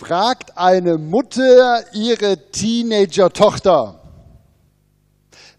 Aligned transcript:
fragt 0.00 0.56
eine 0.56 0.96
Mutter 0.96 1.84
ihre 1.92 2.50
Teenager-Tochter, 2.50 4.00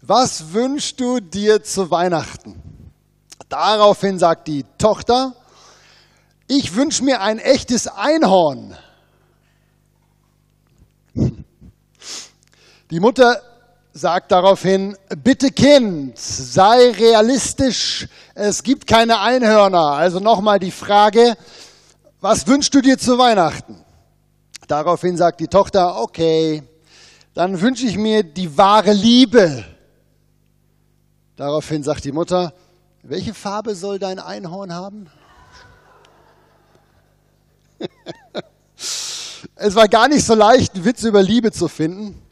was 0.00 0.52
wünschst 0.52 0.98
du 0.98 1.20
dir 1.20 1.62
zu 1.62 1.92
Weihnachten? 1.92 2.60
Daraufhin 3.48 4.18
sagt 4.18 4.48
die 4.48 4.64
Tochter, 4.78 5.36
ich 6.48 6.74
wünsche 6.74 7.04
mir 7.04 7.20
ein 7.20 7.38
echtes 7.38 7.86
Einhorn. 7.86 8.76
Die 11.14 12.98
Mutter 12.98 13.40
sagt 13.92 14.32
daraufhin, 14.32 14.96
bitte 15.22 15.52
Kind, 15.52 16.18
sei 16.18 16.90
realistisch, 16.90 18.08
es 18.34 18.64
gibt 18.64 18.88
keine 18.88 19.20
Einhörner. 19.20 19.92
Also 19.92 20.18
nochmal 20.18 20.58
die 20.58 20.72
Frage, 20.72 21.36
was 22.20 22.44
wünschst 22.48 22.74
du 22.74 22.80
dir 22.80 22.98
zu 22.98 23.18
Weihnachten? 23.18 23.84
Daraufhin 24.72 25.18
sagt 25.18 25.40
die 25.40 25.48
Tochter, 25.48 26.00
okay, 26.00 26.62
dann 27.34 27.60
wünsche 27.60 27.84
ich 27.84 27.98
mir 27.98 28.22
die 28.22 28.56
wahre 28.56 28.94
Liebe. 28.94 29.66
Daraufhin 31.36 31.82
sagt 31.82 32.06
die 32.06 32.12
Mutter, 32.12 32.54
welche 33.02 33.34
Farbe 33.34 33.74
soll 33.74 33.98
dein 33.98 34.18
Einhorn 34.18 34.72
haben? 34.72 35.10
es 39.56 39.74
war 39.74 39.88
gar 39.88 40.08
nicht 40.08 40.24
so 40.24 40.34
leicht, 40.34 40.74
einen 40.74 40.86
Witz 40.86 41.02
über 41.02 41.22
Liebe 41.22 41.52
zu 41.52 41.68
finden, 41.68 42.22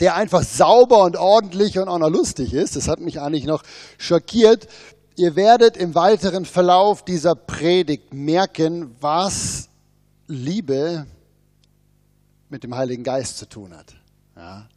der 0.00 0.16
einfach 0.16 0.44
sauber 0.44 1.04
und 1.04 1.18
ordentlich 1.18 1.78
und 1.78 1.88
auch 1.88 1.98
noch 1.98 2.08
lustig 2.08 2.54
ist. 2.54 2.74
Das 2.74 2.88
hat 2.88 3.00
mich 3.00 3.20
eigentlich 3.20 3.44
noch 3.44 3.64
schockiert. 3.98 4.66
Ihr 5.16 5.36
werdet 5.36 5.76
im 5.76 5.94
weiteren 5.94 6.46
Verlauf 6.46 7.04
dieser 7.04 7.34
Predigt 7.34 8.14
merken, 8.14 8.96
was 8.98 9.68
Liebe 10.26 11.06
mit 12.52 12.64
dem 12.64 12.76
Heiligen 12.76 13.02
Geist 13.02 13.38
zu 13.38 13.48
tun 13.48 13.74
hat. 13.74 13.94
Ja. 14.36 14.68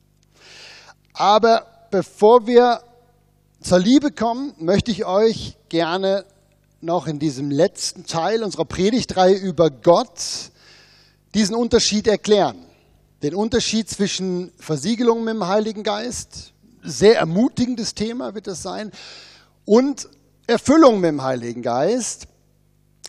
Aber 1.11 1.67
bevor 1.91 2.47
wir 2.47 2.81
zur 3.59 3.79
Liebe 3.79 4.11
kommen, 4.11 4.53
möchte 4.59 4.91
ich 4.91 5.05
euch 5.05 5.57
gerne 5.67 6.23
noch 6.79 7.05
in 7.05 7.19
diesem 7.19 7.51
letzten 7.51 8.05
Teil 8.05 8.45
unserer 8.45 8.63
Predigtreihe 8.63 9.35
über 9.35 9.69
Gott 9.69 10.51
diesen 11.33 11.53
Unterschied 11.53 12.07
erklären. 12.07 12.65
Den 13.21 13.35
Unterschied 13.35 13.89
zwischen 13.89 14.53
Versiegelung 14.57 15.25
mit 15.25 15.33
dem 15.33 15.45
Heiligen 15.45 15.83
Geist, 15.83 16.53
sehr 16.81 17.17
ermutigendes 17.17 17.93
Thema 17.93 18.33
wird 18.35 18.47
das 18.47 18.61
sein, 18.61 18.91
und 19.65 20.07
Erfüllung 20.47 21.01
mit 21.01 21.09
dem 21.09 21.23
Heiligen 21.23 21.61
Geist, 21.61 22.27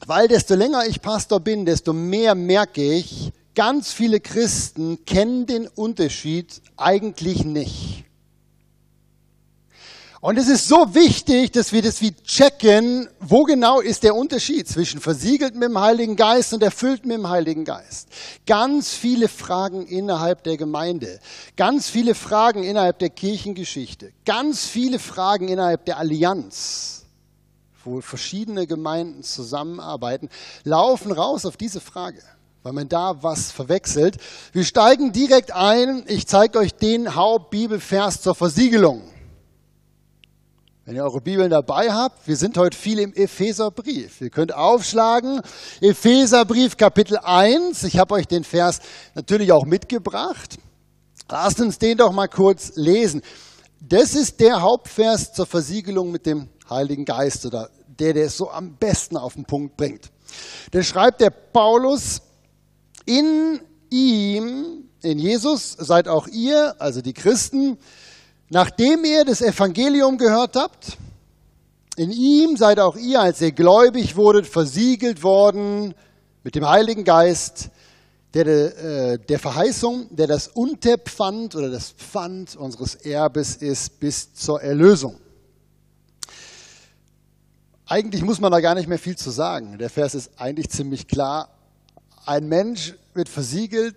weil 0.07 0.27
desto 0.27 0.57
länger 0.57 0.87
ich 0.87 1.01
Pastor 1.01 1.39
bin, 1.39 1.65
desto 1.65 1.93
mehr 1.93 2.35
merke 2.35 2.83
ich, 2.83 3.33
ganz 3.57 3.93
viele 3.93 4.21
Christen 4.21 5.05
kennen 5.05 5.47
den 5.47 5.67
Unterschied 5.67 6.63
eigentlich 6.77 7.45
nicht. 7.45 8.05
Und 10.21 10.39
es 10.39 10.49
ist 10.49 10.67
so 10.67 10.95
wichtig, 10.95 11.53
dass 11.53 11.73
wir 11.73 11.83
das 11.83 12.01
wie 12.01 12.13
checken, 12.13 13.09
wo 13.21 13.45
genau 13.45 13.81
ist 13.81 14.03
der 14.03 14.15
Unterschied 14.15 14.67
zwischen 14.67 15.01
versiegelt 15.01 15.55
mit 15.55 15.65
dem 15.65 15.79
Heiligen 15.79 16.17
Geist 16.17 16.53
und 16.53 16.63
erfüllt 16.63 17.07
mit 17.07 17.17
dem 17.17 17.29
Heiligen 17.29 17.65
Geist. 17.65 18.09
Ganz 18.47 18.93
viele 18.93 19.29
Fragen 19.29 19.87
innerhalb 19.87 20.43
der 20.43 20.57
Gemeinde, 20.57 21.21
ganz 21.57 21.89
viele 21.89 22.15
Fragen 22.15 22.65
innerhalb 22.65 22.99
der 22.99 23.11
Kirchengeschichte, 23.11 24.13
ganz 24.25 24.67
viele 24.67 24.99
Fragen 24.99 25.49
innerhalb 25.49 25.85
der 25.85 25.99
Allianz, 25.99 27.05
wo 27.85 28.01
verschiedene 28.01 28.67
Gemeinden 28.67 29.23
zusammenarbeiten, 29.23 30.29
laufen 30.65 31.13
raus 31.13 31.47
auf 31.47 31.57
diese 31.57 31.81
Frage 31.81 32.23
weil 32.67 32.73
man 32.73 32.89
da 32.89 33.23
was 33.23 33.53
verwechselt. 33.53 34.17
Wir 34.51 34.65
steigen 34.65 35.13
direkt 35.13 35.53
ein. 35.53 36.03
Ich 36.09 36.27
zeige 36.27 36.59
euch 36.59 36.75
den 36.75 37.15
Hauptbibelvers 37.15 38.23
zur 38.23 38.35
Versiegelung. 38.35 39.03
Wenn 40.85 40.97
ihr 40.97 41.05
eure 41.05 41.21
Bibeln 41.21 41.49
dabei 41.49 41.93
habt, 41.93 42.27
wir 42.27 42.35
sind 42.35 42.59
heute 42.59 42.77
viel 42.77 42.99
im 42.99 43.15
Epheserbrief. 43.15 44.21
Ihr 44.21 44.31
könnt 44.31 44.53
aufschlagen, 44.53 45.43
Epheserbrief 45.81 46.77
Kapitel 46.77 47.19
1. 47.19 47.85
Ich 47.85 47.99
habe 48.01 48.15
euch 48.15 48.27
den 48.27 48.43
Vers 48.43 48.81
natürlich 49.15 49.53
auch 49.53 49.65
mitgebracht. 49.65 50.59
Lasst 51.31 51.61
uns 51.61 51.79
den 51.79 51.99
doch 51.99 52.11
mal 52.11 52.27
kurz 52.27 52.73
lesen. 52.75 53.23
Das 53.81 54.17
ist 54.17 54.41
der 54.41 54.61
Hauptvers 54.61 55.33
zur 55.33 55.47
Versiegelung 55.47 56.11
mit 56.11 56.27
dem 56.27 56.49
Heiligen 56.69 57.05
Geist 57.05 57.47
oder 57.47 57.71
der, 57.87 58.13
der 58.13 58.27
es 58.27 58.37
so 58.37 58.51
am 58.51 58.75
besten 58.75 59.17
auf 59.17 59.35
den 59.35 59.45
Punkt 59.45 59.77
bringt. 59.77 60.11
Da 60.73 60.83
schreibt 60.83 61.21
der 61.21 61.31
Paulus, 61.31 62.23
in 63.07 63.61
ihm, 63.89 64.85
in 65.03 65.19
Jesus 65.19 65.73
seid 65.73 66.07
auch 66.07 66.29
ihr, 66.29 66.75
also 66.79 67.01
die 67.01 67.15
Christen, 67.15 67.79
Nachdem 68.49 69.05
ihr 69.05 69.25
das 69.25 69.43
Evangelium 69.43 70.19
gehört 70.19 70.55
habt, 70.55 70.99
in 71.97 72.13
ihm 72.13 72.57
seid 72.57 72.79
auch 72.79 72.97
ihr, 72.97 73.21
als 73.21 73.41
ihr 73.41 73.51
gläubig 73.51 74.15
wurdet, 74.15 74.47
versiegelt 74.47 75.25
worden 75.25 75.95
mit 76.45 76.55
dem 76.55 76.69
Heiligen 76.69 77.03
Geist, 77.03 77.71
der, 78.35 78.47
äh, 78.47 79.19
der 79.19 79.39
Verheißung, 79.41 80.15
der 80.15 80.29
das 80.29 80.47
Unterpfand 80.49 81.57
oder 81.57 81.71
das 81.71 81.91
Pfand 81.91 82.55
unseres 82.55 82.95
Erbes 82.95 83.57
ist 83.57 83.99
bis 83.99 84.33
zur 84.35 84.63
Erlösung. 84.63 85.17
Eigentlich 87.87 88.23
muss 88.23 88.41
man 88.41 88.53
da 88.53 88.61
gar 88.61 88.75
nicht 88.75 88.89
mehr 88.89 88.99
viel 88.99 89.17
zu 89.17 89.31
sagen. 89.31 89.79
Der 89.79 89.91
Vers 89.91 90.15
ist 90.15 90.31
eigentlich 90.37 90.69
ziemlich 90.71 91.09
klar. 91.09 91.49
Ein 92.27 92.49
Mensch 92.49 92.95
wird 93.15 93.29
versiegelt, 93.29 93.97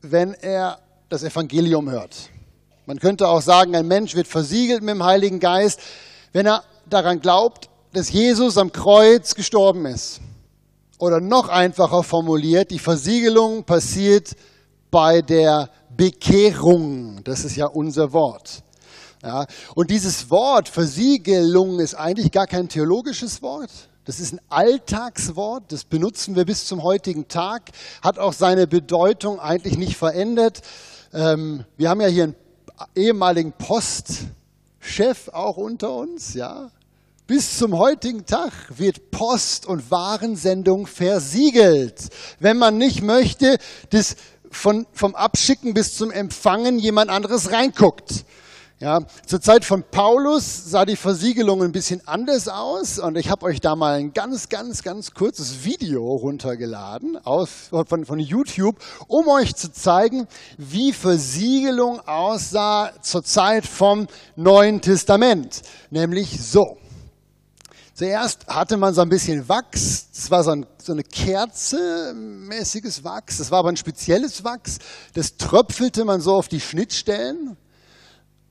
wenn 0.00 0.32
er 0.32 0.80
das 1.10 1.22
Evangelium 1.22 1.90
hört. 1.90 2.30
Man 2.86 2.98
könnte 2.98 3.28
auch 3.28 3.42
sagen, 3.42 3.76
ein 3.76 3.86
Mensch 3.86 4.14
wird 4.14 4.26
versiegelt 4.26 4.80
mit 4.80 4.94
dem 4.94 5.04
Heiligen 5.04 5.38
Geist, 5.38 5.80
wenn 6.32 6.46
er 6.46 6.64
daran 6.88 7.20
glaubt, 7.20 7.68
dass 7.92 8.10
Jesus 8.10 8.56
am 8.56 8.72
Kreuz 8.72 9.34
gestorben 9.34 9.84
ist. 9.84 10.22
Oder 10.98 11.20
noch 11.20 11.50
einfacher 11.50 12.02
formuliert, 12.02 12.70
die 12.70 12.78
Versiegelung 12.78 13.64
passiert 13.64 14.34
bei 14.90 15.20
der 15.20 15.68
Bekehrung. 15.94 17.22
Das 17.24 17.44
ist 17.44 17.54
ja 17.54 17.66
unser 17.66 18.14
Wort. 18.14 18.62
Ja, 19.22 19.44
und 19.74 19.90
dieses 19.90 20.30
Wort 20.30 20.70
Versiegelung 20.70 21.80
ist 21.80 21.94
eigentlich 21.94 22.32
gar 22.32 22.46
kein 22.46 22.66
theologisches 22.66 23.42
Wort. 23.42 23.70
Das 24.10 24.18
ist 24.18 24.32
ein 24.32 24.40
Alltagswort, 24.48 25.70
das 25.70 25.84
benutzen 25.84 26.34
wir 26.34 26.44
bis 26.44 26.66
zum 26.66 26.82
heutigen 26.82 27.28
Tag, 27.28 27.70
hat 28.02 28.18
auch 28.18 28.32
seine 28.32 28.66
Bedeutung 28.66 29.38
eigentlich 29.38 29.78
nicht 29.78 29.96
verändert. 29.96 30.62
Ähm, 31.12 31.64
wir 31.76 31.90
haben 31.90 32.00
ja 32.00 32.08
hier 32.08 32.24
ein 32.24 32.34
ehemaligen 32.96 33.52
Postchef 33.52 35.28
auch 35.28 35.58
unter 35.58 35.92
uns, 35.92 36.34
ja. 36.34 36.72
Bis 37.28 37.56
zum 37.56 37.78
heutigen 37.78 38.26
Tag 38.26 38.52
wird 38.70 39.12
Post- 39.12 39.64
und 39.66 39.92
Warensendung 39.92 40.88
versiegelt. 40.88 42.08
Wenn 42.40 42.58
man 42.58 42.78
nicht 42.78 43.02
möchte, 43.02 43.58
dass 43.90 44.16
von, 44.50 44.88
vom 44.92 45.14
Abschicken 45.14 45.72
bis 45.72 45.94
zum 45.94 46.10
Empfangen 46.10 46.80
jemand 46.80 47.10
anderes 47.10 47.52
reinguckt. 47.52 48.24
Ja, 48.82 49.00
zur 49.26 49.42
Zeit 49.42 49.66
von 49.66 49.82
Paulus 49.82 50.70
sah 50.70 50.86
die 50.86 50.96
Versiegelung 50.96 51.62
ein 51.62 51.70
bisschen 51.70 52.00
anders 52.08 52.48
aus 52.48 52.98
und 52.98 53.18
ich 53.18 53.28
habe 53.28 53.44
euch 53.44 53.60
da 53.60 53.76
mal 53.76 53.98
ein 53.98 54.14
ganz, 54.14 54.48
ganz, 54.48 54.82
ganz 54.82 55.12
kurzes 55.12 55.66
Video 55.66 56.14
runtergeladen 56.14 57.18
aus, 57.26 57.68
von, 57.68 58.06
von 58.06 58.18
YouTube, 58.18 58.76
um 59.06 59.28
euch 59.28 59.54
zu 59.54 59.70
zeigen, 59.70 60.26
wie 60.56 60.94
Versiegelung 60.94 62.00
aussah 62.08 62.90
zur 63.02 63.22
Zeit 63.22 63.66
vom 63.66 64.06
Neuen 64.34 64.80
Testament. 64.80 65.60
Nämlich 65.90 66.42
so. 66.42 66.78
Zuerst 67.92 68.46
hatte 68.46 68.78
man 68.78 68.94
so 68.94 69.02
ein 69.02 69.10
bisschen 69.10 69.46
Wachs, 69.46 70.06
das 70.10 70.30
war 70.30 70.42
so, 70.42 70.52
ein, 70.52 70.64
so 70.82 70.92
eine 70.92 71.04
Kerze-mäßiges 71.04 73.04
Wachs, 73.04 73.36
das 73.36 73.50
war 73.50 73.58
aber 73.58 73.68
ein 73.68 73.76
spezielles 73.76 74.42
Wachs, 74.42 74.78
das 75.12 75.36
tröpfelte 75.36 76.06
man 76.06 76.22
so 76.22 76.34
auf 76.34 76.48
die 76.48 76.60
Schnittstellen 76.60 77.58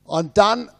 und 0.10 0.40
dann 0.40 0.72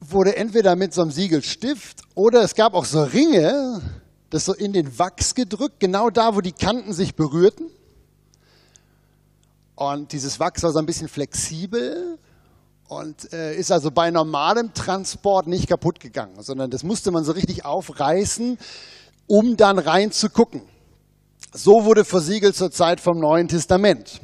wurde 0.00 0.34
entweder 0.34 0.74
mit 0.74 0.94
so 0.94 1.02
einem 1.02 1.10
Siegelstift 1.10 2.00
oder 2.14 2.42
es 2.42 2.54
gab 2.54 2.72
auch 2.72 2.86
so 2.86 3.02
Ringe, 3.02 3.82
das 4.30 4.46
so 4.46 4.54
in 4.54 4.72
den 4.72 4.98
Wachs 4.98 5.34
gedrückt, 5.34 5.78
genau 5.78 6.08
da, 6.08 6.34
wo 6.34 6.40
die 6.40 6.52
Kanten 6.52 6.94
sich 6.94 7.14
berührten. 7.14 7.66
Und 9.74 10.12
dieses 10.12 10.40
Wachs 10.40 10.62
war 10.62 10.72
so 10.72 10.78
ein 10.78 10.86
bisschen 10.86 11.08
flexibel 11.08 12.18
und 12.88 13.30
äh, 13.34 13.54
ist 13.56 13.70
also 13.70 13.90
bei 13.90 14.10
normalem 14.10 14.72
Transport 14.72 15.46
nicht 15.46 15.68
kaputt 15.68 16.00
gegangen, 16.00 16.42
sondern 16.42 16.70
das 16.70 16.82
musste 16.82 17.10
man 17.10 17.24
so 17.24 17.32
richtig 17.32 17.66
aufreißen, 17.66 18.56
um 19.26 19.58
dann 19.58 19.78
reinzugucken. 19.78 20.62
So 21.52 21.84
wurde 21.84 22.06
versiegelt 22.06 22.56
zur 22.56 22.70
Zeit 22.70 23.00
vom 23.00 23.18
Neuen 23.18 23.48
Testament. 23.48 24.22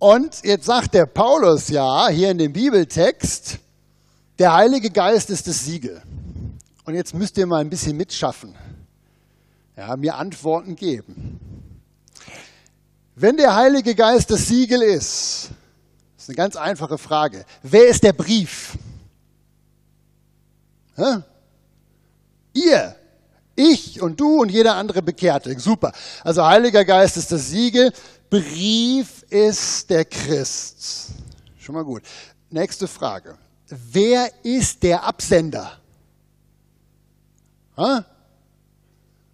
Und 0.00 0.42
jetzt 0.44 0.64
sagt 0.64 0.94
der 0.94 1.04
Paulus 1.04 1.68
ja 1.68 2.08
hier 2.08 2.30
in 2.30 2.38
dem 2.38 2.54
Bibeltext, 2.54 3.58
der 4.38 4.54
Heilige 4.54 4.88
Geist 4.88 5.28
ist 5.28 5.46
das 5.46 5.66
Siegel. 5.66 6.02
Und 6.86 6.94
jetzt 6.94 7.12
müsst 7.12 7.36
ihr 7.36 7.46
mal 7.46 7.60
ein 7.60 7.68
bisschen 7.68 7.98
mitschaffen, 7.98 8.56
ja, 9.76 9.94
mir 9.98 10.14
Antworten 10.16 10.74
geben. 10.74 11.38
Wenn 13.14 13.36
der 13.36 13.54
Heilige 13.54 13.94
Geist 13.94 14.30
das 14.30 14.48
Siegel 14.48 14.80
ist, 14.80 15.50
ist 16.16 16.28
eine 16.30 16.36
ganz 16.36 16.56
einfache 16.56 16.96
Frage. 16.96 17.44
Wer 17.62 17.88
ist 17.88 18.02
der 18.02 18.14
Brief? 18.14 18.78
Hä? 20.96 21.18
Ihr, 22.54 22.96
ich 23.60 24.00
und 24.00 24.18
du 24.18 24.40
und 24.40 24.50
jeder 24.50 24.74
andere 24.74 25.02
Bekehrte. 25.02 25.58
Super. 25.58 25.92
Also 26.24 26.44
Heiliger 26.44 26.84
Geist 26.84 27.16
ist 27.16 27.30
das 27.30 27.50
Siegel, 27.50 27.92
Brief 28.28 29.24
ist 29.28 29.90
der 29.90 30.04
Christ. 30.04 31.10
Schon 31.58 31.74
mal 31.74 31.84
gut. 31.84 32.02
Nächste 32.50 32.86
Frage. 32.88 33.36
Wer 33.68 34.30
ist 34.42 34.82
der 34.82 35.02
Absender? 35.04 35.78
Ha? 37.76 38.04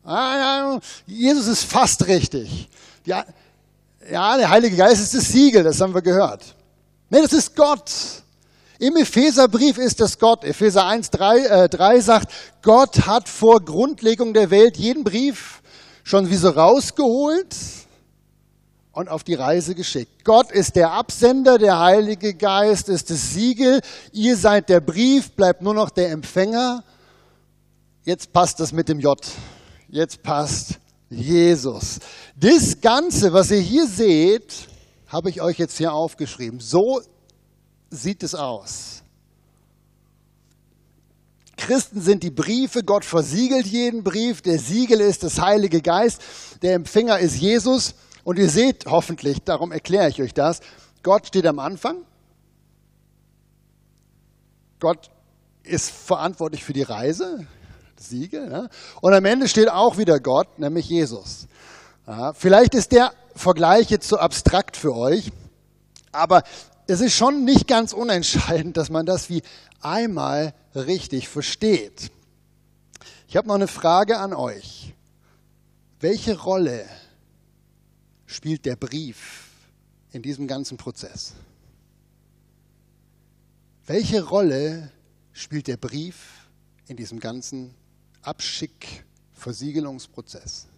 Ah, 0.05 0.79
Jesus 1.07 1.47
ist 1.47 1.65
fast 1.65 2.07
richtig. 2.07 2.69
Ja, 3.05 3.25
ja, 4.11 4.37
der 4.37 4.49
Heilige 4.49 4.77
Geist 4.77 5.03
ist 5.03 5.15
das 5.15 5.29
Siegel, 5.29 5.65
das 5.65 5.81
haben 5.81 5.95
wir 5.95 6.03
gehört. 6.03 6.55
Nee, 7.11 7.23
das 7.23 7.33
ist 7.33 7.57
Gott. 7.57 7.91
Im 8.79 8.97
Epheserbrief 8.97 9.79
ist 9.79 10.01
es 10.01 10.19
Gott. 10.19 10.45
Epheser 10.45 10.87
1, 10.87 11.11
3, 11.11 11.39
äh, 11.39 11.69
3 11.69 12.01
sagt, 12.01 12.33
Gott 12.63 13.07
hat 13.07 13.29
vor 13.29 13.65
Grundlegung 13.65 14.35
der 14.35 14.51
Welt 14.51 14.77
jeden 14.77 15.03
Brief 15.03 15.63
schon 16.05 16.29
wie 16.31 16.37
so 16.37 16.51
rausgeholt 16.51 17.57
und 18.93 19.09
auf 19.09 19.25
die 19.25 19.35
Reise 19.35 19.75
geschickt. 19.75 20.25
Gott 20.25 20.51
ist 20.51 20.77
der 20.77 20.93
Absender, 20.93 21.59
der 21.59 21.81
Heilige 21.81 22.35
Geist 22.35 22.89
ist 22.89 23.11
das 23.11 23.33
Siegel, 23.33 23.81
ihr 24.13 24.37
seid 24.37 24.69
der 24.69 24.81
Brief, 24.81 25.33
bleibt 25.33 25.63
nur 25.63 25.75
noch 25.75 25.91
der 25.91 26.11
Empfänger. 26.11 26.85
Jetzt 28.05 28.33
passt 28.33 28.61
das 28.61 28.73
mit 28.73 28.89
dem 28.89 29.01
J. 29.01 29.19
Jetzt 29.89 30.23
passt 30.23 30.79
Jesus. 31.09 31.99
Das 32.39 32.81
Ganze, 32.81 33.33
was 33.33 33.51
ihr 33.51 33.61
hier 33.61 33.87
seht, 33.87 34.69
habe 35.09 35.31
ich 35.31 35.41
euch 35.41 35.59
jetzt 35.59 35.79
hier 35.79 35.93
aufgeschrieben. 35.93 36.61
So 36.61 37.01
sieht 37.97 38.23
es 38.23 38.35
aus. 38.35 39.03
Christen 41.57 42.01
sind 42.01 42.23
die 42.23 42.31
Briefe, 42.31 42.85
Gott 42.85 43.05
versiegelt 43.05 43.67
jeden 43.67 44.05
Brief, 44.05 44.43
der 44.43 44.59
Siegel 44.59 45.01
ist 45.01 45.23
das 45.23 45.41
Heilige 45.41 45.81
Geist, 45.81 46.23
der 46.63 46.75
Empfänger 46.75 47.19
ist 47.19 47.37
Jesus 47.37 47.95
und 48.25 48.39
ihr 48.39 48.51
seht 48.51 48.87
hoffentlich, 48.87 49.43
darum 49.43 49.73
erkläre 49.73 50.09
ich 50.09 50.21
euch 50.21 50.35
das, 50.35 50.61
Gott 51.03 51.27
steht 51.27 51.47
am 51.47 51.59
Anfang, 51.59 52.03
Gott 54.81 55.11
ist 55.63 55.91
verantwortlich 55.91 56.63
für 56.63 56.75
die 56.75 56.83
Reise, 56.83 57.47
Siegel, 57.99 58.51
ja? 58.51 58.69
und 59.01 59.15
am 59.15 59.25
Ende 59.25 59.49
steht 59.49 59.71
auch 59.71 59.97
wieder 59.97 60.21
Gott, 60.21 60.59
nämlich 60.59 60.89
Jesus. 60.89 61.49
Ja, 62.07 62.35
vielleicht 62.35 62.75
ist 62.75 62.93
der 62.93 63.13
Vergleich 63.35 63.91
jetzt 63.91 64.09
so 64.09 64.19
abstrakt 64.19 64.77
für 64.77 64.95
euch, 64.95 65.33
aber 66.13 66.43
es 66.87 67.01
ist 67.01 67.15
schon 67.15 67.45
nicht 67.45 67.67
ganz 67.67 67.93
unentscheidend, 67.93 68.77
dass 68.77 68.91
man 68.91 69.07
das 69.07 69.29
wie 69.29 69.43
einmal 69.81 70.55
richtig 70.75 71.29
versteht. 71.29 72.13
Ich 73.29 73.37
habe 73.37 73.49
noch 73.49 73.57
eine 73.57 73.67
Frage 73.67 74.19
an 74.19 74.33
euch. 74.33 74.95
Welche 76.01 76.39
Rolle 76.39 76.87
spielt 78.27 78.65
der 78.67 78.77
Brief 78.77 79.49
in 80.13 80.23
diesem 80.23 80.47
ganzen 80.47 80.77
Prozess? 80.77 81.33
Welche 83.87 84.25
Rolle 84.25 84.93
spielt 85.33 85.67
der 85.67 85.77
Brief 85.77 86.47
in 86.87 86.97
diesem 86.97 87.19
ganzen 87.19 87.75
Abschick-Versiegelungsprozess? 88.23 90.69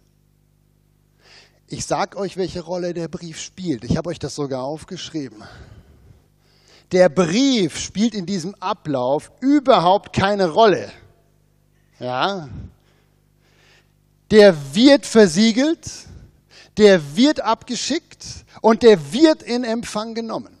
Ich 1.67 1.85
sage 1.85 2.17
euch, 2.17 2.35
welche 2.35 2.61
Rolle 2.61 2.95
der 2.95 3.07
Brief 3.07 3.39
spielt. 3.39 3.83
Ich 3.83 3.95
habe 3.95 4.09
euch 4.09 4.17
das 4.17 4.33
sogar 4.33 4.63
aufgeschrieben. 4.63 5.43
Der 6.91 7.09
Brief 7.09 7.77
spielt 7.77 8.15
in 8.15 8.25
diesem 8.25 8.55
Ablauf 8.55 9.31
überhaupt 9.41 10.13
keine 10.13 10.49
Rolle. 10.49 10.91
Ja? 11.99 12.49
Der 14.31 14.55
wird 14.73 15.05
versiegelt, 15.05 15.89
der 16.77 17.15
wird 17.15 17.41
abgeschickt 17.41 18.25
und 18.61 18.83
der 18.83 19.11
wird 19.11 19.43
in 19.43 19.63
Empfang 19.63 20.15
genommen. 20.15 20.57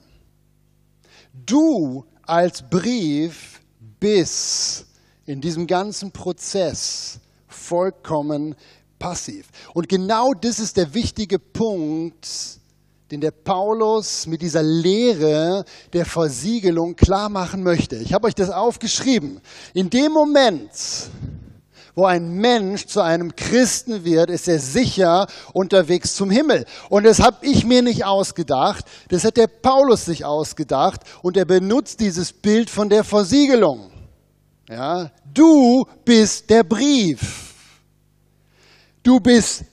Du 1.33 2.05
als 2.23 2.61
Brief 2.69 3.61
bist 3.99 4.85
in 5.25 5.41
diesem 5.41 5.65
ganzen 5.65 6.11
Prozess 6.11 7.19
vollkommen 7.47 8.55
passiv. 8.99 9.47
Und 9.73 9.89
genau 9.89 10.33
das 10.33 10.59
ist 10.59 10.77
der 10.77 10.93
wichtige 10.93 11.39
Punkt, 11.39 12.27
den 13.11 13.21
der 13.21 13.31
Paulus 13.31 14.27
mit 14.27 14.41
dieser 14.41 14.61
Lehre 14.61 15.65
der 15.93 16.05
Versiegelung 16.05 16.95
klar 16.95 17.29
machen 17.29 17.63
möchte. 17.63 17.95
Ich 17.95 18.13
habe 18.13 18.27
euch 18.27 18.35
das 18.35 18.51
aufgeschrieben. 18.51 19.41
In 19.73 19.89
dem 19.89 20.11
Moment, 20.11 20.69
wo 21.95 22.05
ein 22.05 22.29
Mensch 22.35 22.85
zu 22.85 23.01
einem 23.01 23.35
Christen 23.35 24.05
wird, 24.05 24.29
ist 24.29 24.47
er 24.47 24.59
sicher 24.59 25.25
unterwegs 25.53 26.15
zum 26.15 26.29
Himmel. 26.29 26.65
Und 26.89 27.03
das 27.03 27.19
habe 27.19 27.37
ich 27.41 27.65
mir 27.65 27.81
nicht 27.81 28.05
ausgedacht, 28.05 28.85
das 29.09 29.23
hat 29.23 29.37
der 29.37 29.47
Paulus 29.47 30.05
sich 30.05 30.23
ausgedacht 30.23 31.01
und 31.23 31.35
er 31.35 31.45
benutzt 31.45 31.99
dieses 31.99 32.31
Bild 32.31 32.69
von 32.69 32.89
der 32.89 33.03
Versiegelung. 33.03 33.91
Ja, 34.69 35.09
du 35.33 35.83
bist 36.05 36.47
der 36.49 36.63
Brief. 36.63 37.55
Du 39.01 39.19
bist 39.19 39.63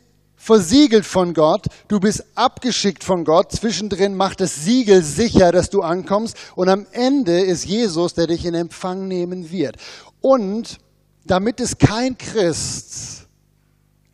versiegelt 0.47 1.05
von 1.05 1.35
Gott, 1.35 1.67
du 1.89 1.99
bist 1.99 2.25
abgeschickt 2.37 3.03
von 3.03 3.25
Gott, 3.25 3.51
zwischendrin 3.51 4.15
macht 4.15 4.41
das 4.41 4.55
Siegel 4.65 5.03
sicher, 5.03 5.51
dass 5.51 5.71
du 5.71 5.83
ankommst 5.83 6.37
und 6.55 6.69
am 6.69 6.87
Ende 6.93 7.41
ist 7.41 7.65
Jesus, 7.65 8.15
der 8.15 8.29
dich 8.29 8.45
in 8.45 8.55
Empfang 8.55 9.09
nehmen 9.09 9.51
wird. 9.51 9.77
Und 10.21 10.79
damit 11.25 11.59
es 11.59 11.79
kein 11.79 12.17
Christ 12.17 13.27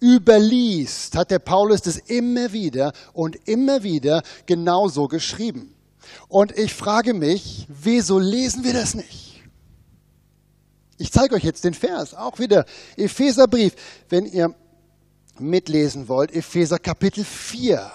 überliest, 0.01 1.17
hat 1.17 1.31
der 1.31 1.39
Paulus 1.39 1.83
das 1.83 1.99
immer 1.99 2.55
wieder 2.55 2.95
und 3.13 3.37
immer 3.47 3.83
wieder 3.83 4.23
genauso 4.47 5.09
geschrieben. 5.09 5.75
Und 6.29 6.57
ich 6.57 6.73
frage 6.73 7.13
mich, 7.13 7.67
wieso 7.69 8.19
lesen 8.19 8.65
wir 8.65 8.73
das 8.73 8.95
nicht? 8.95 9.43
Ich 10.97 11.13
zeige 11.13 11.35
euch 11.35 11.45
jetzt 11.45 11.65
den 11.65 11.75
Vers, 11.75 12.15
auch 12.15 12.39
wieder 12.39 12.65
Epheserbrief. 12.97 13.75
Wenn 14.09 14.25
ihr 14.25 14.55
mitlesen 15.39 16.09
wollt, 16.09 16.33
Epheser 16.33 16.79
Kapitel 16.79 17.25
4, 17.25 17.91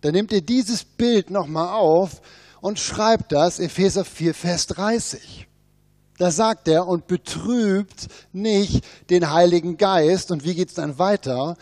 dann 0.00 0.12
nehmt 0.12 0.32
ihr 0.32 0.42
dieses 0.42 0.84
Bild 0.84 1.30
nochmal 1.30 1.74
auf 1.74 2.20
und 2.60 2.78
schreibt 2.78 3.32
das, 3.32 3.58
Epheser 3.58 4.04
4, 4.04 4.34
Vers 4.34 4.66
30. 4.68 5.46
Da 6.18 6.30
sagt 6.30 6.66
er, 6.68 6.86
und 6.86 7.06
betrübt 7.06 8.08
nicht 8.32 8.84
den 9.10 9.30
Heiligen 9.30 9.76
Geist, 9.76 10.30
und 10.30 10.44
wie 10.44 10.54
geht 10.54 10.68
es 10.68 10.74
dann 10.74 10.98
weiter, 10.98 11.56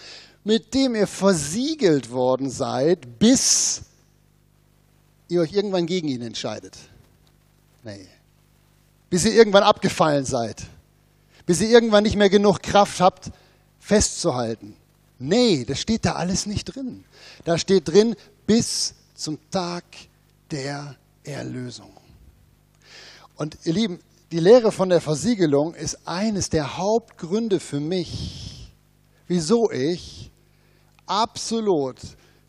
mit 0.44 0.75
dem 0.75 0.94
ihr 0.94 1.06
versiegelt 1.06 2.11
worden 2.11 2.49
seid, 2.50 3.18
bis 3.18 3.82
ihr 5.28 5.40
euch 5.40 5.52
irgendwann 5.52 5.87
gegen 5.87 6.08
ihn 6.08 6.23
entscheidet. 6.23 6.76
Nee. 7.82 8.06
Bis 9.11 9.25
ihr 9.25 9.32
irgendwann 9.32 9.62
abgefallen 9.62 10.25
seid. 10.25 10.62
Bis 11.44 11.61
ihr 11.61 11.68
irgendwann 11.68 12.04
nicht 12.04 12.16
mehr 12.16 12.30
genug 12.30 12.62
Kraft 12.62 13.00
habt, 13.00 13.30
festzuhalten. 13.78 14.76
Nee, 15.18 15.64
das 15.64 15.80
steht 15.80 16.04
da 16.04 16.12
alles 16.12 16.46
nicht 16.46 16.64
drin. 16.64 17.04
Da 17.44 17.58
steht 17.58 17.88
drin, 17.88 18.16
bis 18.46 18.94
zum 19.14 19.38
Tag 19.50 19.85
der 20.50 20.96
Erlösung. 21.25 21.90
Und 23.37 23.56
ihr 23.64 23.73
Lieben, 23.73 24.00
die 24.30 24.40
Lehre 24.40 24.73
von 24.73 24.88
der 24.88 25.00
Versiegelung 25.00 25.75
ist 25.75 25.99
eines 26.06 26.50
der 26.50 26.76
Hauptgründe 26.76 27.61
für 27.61 27.80
mich, 27.80 28.73
wieso 29.26 29.70
ich 29.70 30.30
absolut 31.06 31.96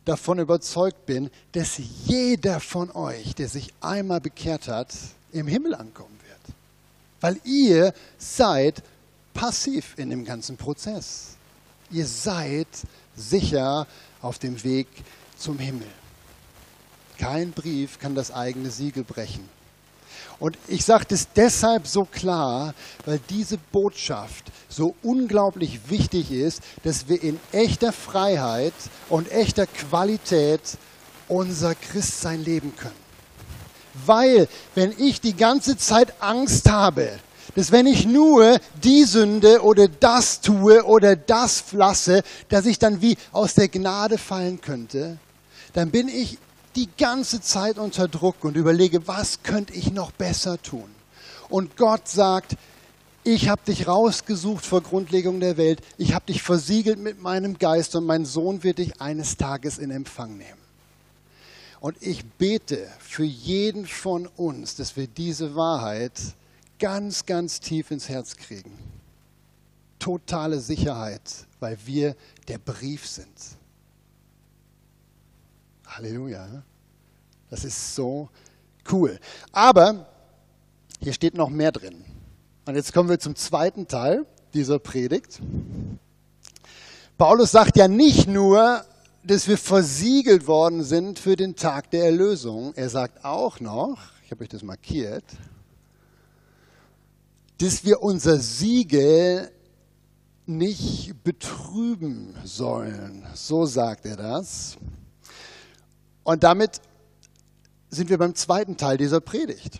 davon 0.06 0.40
überzeugt 0.40 1.06
bin, 1.06 1.30
dass 1.52 1.80
jeder 2.06 2.60
von 2.60 2.92
euch, 2.92 3.36
der 3.36 3.48
sich 3.48 3.74
einmal 3.82 4.22
bekehrt 4.22 4.68
hat, 4.68 4.94
im 5.32 5.48
Himmel 5.48 5.76
ankommen 5.76 6.18
wird. 6.28 6.56
Weil 7.22 7.40
ihr 7.44 7.94
seid 8.18 8.82
passiv 9.34 9.94
in 9.98 10.10
dem 10.10 10.26
ganzen 10.26 10.58
Prozess 10.58 11.37
ihr 11.92 12.06
seid 12.06 12.68
sicher 13.16 13.88
auf 14.22 14.40
dem 14.40 14.64
Weg 14.64 14.88
zum 15.38 15.60
Himmel. 15.60 15.88
Kein 17.18 17.52
Brief 17.52 18.00
kann 18.00 18.16
das 18.16 18.32
eigene 18.32 18.70
Siegel 18.70 19.04
brechen. 19.04 19.50
Und 20.40 20.58
ich 20.68 20.86
sage 20.86 21.06
das 21.08 21.28
deshalb 21.36 21.88
so 21.88 22.06
klar, 22.06 22.76
weil 23.06 23.20
diese 23.30 23.58
Botschaft 23.58 24.52
so 24.70 24.96
unglaublich 25.02 25.90
wichtig 25.90 26.32
ist, 26.32 26.62
dass 26.84 27.08
wir 27.08 27.22
in 27.24 27.40
echter 27.52 27.92
Freiheit 27.92 28.74
und 29.10 29.32
echter 29.32 29.66
Qualität 29.66 30.62
unser 31.28 31.74
Christsein 31.74 32.44
leben 32.44 32.76
können. 32.76 33.08
Weil, 34.06 34.48
wenn 34.76 34.94
ich 35.00 35.22
die 35.22 35.36
ganze 35.36 35.76
Zeit 35.76 36.22
Angst 36.22 36.70
habe, 36.70 37.20
dass 37.56 37.72
wenn 37.72 37.88
ich 37.88 38.06
nur 38.06 38.60
die 38.84 39.04
Sünde 39.04 39.62
oder 39.62 39.88
das 39.88 40.42
tue 40.42 40.84
oder 40.84 41.16
das 41.16 41.72
lasse, 41.72 42.24
dass 42.50 42.66
ich 42.66 42.80
dann 42.80 43.02
wie 43.02 43.18
aus 43.32 43.54
der 43.54 43.68
Gnade 43.68 44.18
fallen 44.18 44.62
könnte, 44.62 45.18
dann 45.74 45.92
bin 45.92 46.08
ich 46.08 46.38
die 46.76 46.90
ganze 46.98 47.42
Zeit 47.42 47.78
unter 47.78 48.08
Druck 48.08 48.44
und 48.44 48.56
überlege, 48.56 49.08
was 49.08 49.42
könnte 49.44 49.74
ich 49.74 49.92
noch 49.92 50.12
besser 50.12 50.62
tun? 50.62 50.90
Und 51.50 51.78
Gott 51.78 52.08
sagt, 52.08 52.56
ich 53.24 53.50
habe 53.50 53.62
dich 53.68 53.88
rausgesucht 53.88 54.66
vor 54.66 54.82
Grundlegung 54.82 55.40
der 55.40 55.58
Welt, 55.58 55.82
ich 55.98 56.14
habe 56.14 56.28
dich 56.28 56.42
versiegelt 56.42 57.00
mit 57.00 57.22
meinem 57.22 57.58
Geist 57.58 57.96
und 57.96 58.06
mein 58.06 58.26
Sohn 58.26 58.64
wird 58.64 58.78
dich 58.78 59.02
eines 59.02 59.38
Tages 59.38 59.80
in 59.80 59.92
Empfang 59.92 60.38
nehmen. 60.38 60.62
Und 61.80 61.98
ich 62.00 62.26
bete 62.26 62.88
für 63.00 63.24
jeden 63.24 63.86
von 63.86 64.28
uns, 64.38 64.76
dass 64.76 64.96
wir 64.96 65.08
diese 65.08 65.56
Wahrheit 65.56 66.14
ganz, 66.80 67.26
ganz 67.26 67.60
tief 67.60 67.92
ins 67.92 68.10
Herz 68.10 68.36
kriegen. 68.36 68.72
Totale 70.00 70.60
Sicherheit, 70.60 71.22
weil 71.60 71.78
wir 71.86 72.16
der 72.48 72.60
Brief 72.60 73.08
sind. 73.08 73.28
Halleluja. 75.88 76.64
Das 77.50 77.64
ist 77.64 77.96
so 77.96 78.30
cool. 78.92 79.20
Aber 79.52 80.08
hier 81.00 81.14
steht 81.14 81.34
noch 81.34 81.50
mehr 81.50 81.72
drin. 81.72 82.04
Und 82.66 82.76
jetzt 82.76 82.94
kommen 82.94 83.10
wir 83.10 83.20
zum 83.20 83.36
zweiten 83.36 83.88
Teil 83.88 84.26
dieser 84.54 84.80
Predigt. 84.80 85.40
Paulus 87.18 87.52
sagt 87.52 87.78
ja 87.78 87.88
nicht 87.88 88.28
nur, 88.28 88.86
dass 89.24 89.48
wir 89.48 89.58
versiegelt 89.58 90.48
worden 90.48 90.84
sind 90.84 91.20
für 91.20 91.36
den 91.36 91.56
Tag 91.56 91.92
der 91.92 92.06
Erlösung. 92.06 92.74
Er 92.76 92.90
sagt 92.90 93.26
auch 93.26 93.60
noch, 93.60 93.98
ich 94.24 94.32
habe 94.32 94.44
euch 94.44 94.50
das 94.50 94.64
markiert, 94.64 95.24
dass 97.58 97.84
wir 97.84 98.02
unser 98.02 98.38
Siegel 98.40 99.52
nicht 100.46 101.24
betrüben 101.24 102.36
sollen. 102.44 103.26
So 103.34 103.66
sagt 103.66 104.06
er 104.06 104.16
das. 104.16 104.78
Und 106.24 106.44
damit 106.44 106.82
sind 107.90 108.10
wir 108.10 108.18
beim 108.18 108.36
zweiten 108.36 108.78
Teil 108.78 108.98
dieser 108.98 109.22
Predigt. 109.22 109.80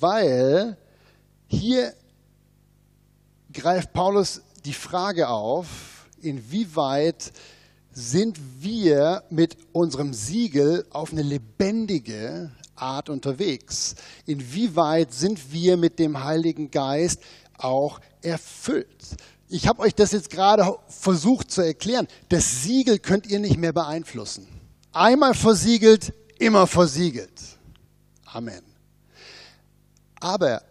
Weil 0.00 0.76
hier 1.46 1.94
greift 3.52 3.92
Paulus 3.92 4.42
die 4.64 4.72
Frage 4.72 5.28
auf, 5.28 6.08
inwieweit 6.20 7.32
sind 7.92 8.38
wir 8.60 9.24
mit 9.30 9.56
unserem 9.72 10.12
Siegel 10.12 10.86
auf 10.90 11.10
eine 11.10 11.22
lebendige 11.22 12.52
Art 12.80 13.08
unterwegs? 13.08 13.94
Inwieweit 14.26 15.12
sind 15.12 15.52
wir 15.52 15.76
mit 15.76 15.98
dem 15.98 16.24
Heiligen 16.24 16.70
Geist 16.70 17.20
auch 17.56 18.00
erfüllt? 18.22 19.16
Ich 19.48 19.66
habe 19.66 19.80
euch 19.80 19.94
das 19.94 20.12
jetzt 20.12 20.30
gerade 20.30 20.78
versucht 20.88 21.50
zu 21.50 21.62
erklären. 21.62 22.06
Das 22.28 22.62
Siegel 22.62 22.98
könnt 22.98 23.26
ihr 23.26 23.38
nicht 23.38 23.56
mehr 23.56 23.72
beeinflussen. 23.72 24.46
Einmal 24.92 25.34
versiegelt, 25.34 26.12
immer 26.38 26.66
versiegelt. 26.66 27.40
Amen. 28.26 28.62
Aber 30.20 30.62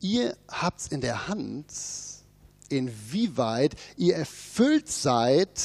ihr 0.00 0.36
habt 0.48 0.80
es 0.80 0.88
in 0.88 1.00
der 1.00 1.28
Hand, 1.28 1.66
inwieweit 2.68 3.74
ihr 3.96 4.16
erfüllt 4.16 4.88
seid 4.88 5.60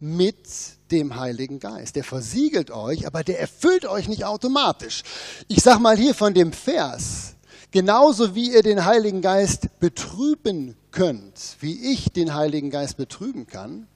mit 0.00 0.77
dem 0.90 1.18
Heiligen 1.18 1.60
Geist. 1.60 1.96
Der 1.96 2.04
versiegelt 2.04 2.70
euch, 2.70 3.06
aber 3.06 3.24
der 3.24 3.40
erfüllt 3.40 3.86
euch 3.86 4.08
nicht 4.08 4.24
automatisch. 4.24 5.02
Ich 5.48 5.62
sage 5.62 5.80
mal 5.80 5.96
hier 5.96 6.14
von 6.14 6.34
dem 6.34 6.52
Vers, 6.52 7.34
genauso 7.70 8.34
wie 8.34 8.52
ihr 8.52 8.62
den 8.62 8.84
Heiligen 8.84 9.22
Geist 9.22 9.78
betrüben 9.80 10.76
könnt, 10.90 11.56
wie 11.60 11.92
ich 11.92 12.10
den 12.12 12.34
Heiligen 12.34 12.70
Geist 12.70 12.96
betrüben 12.96 13.46
kann, 13.46 13.86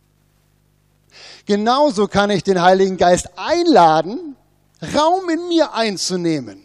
genauso 1.46 2.08
kann 2.08 2.30
ich 2.30 2.42
den 2.42 2.60
Heiligen 2.60 2.96
Geist 2.96 3.30
einladen, 3.36 4.36
Raum 4.94 5.28
in 5.30 5.48
mir 5.48 5.74
einzunehmen. 5.74 6.62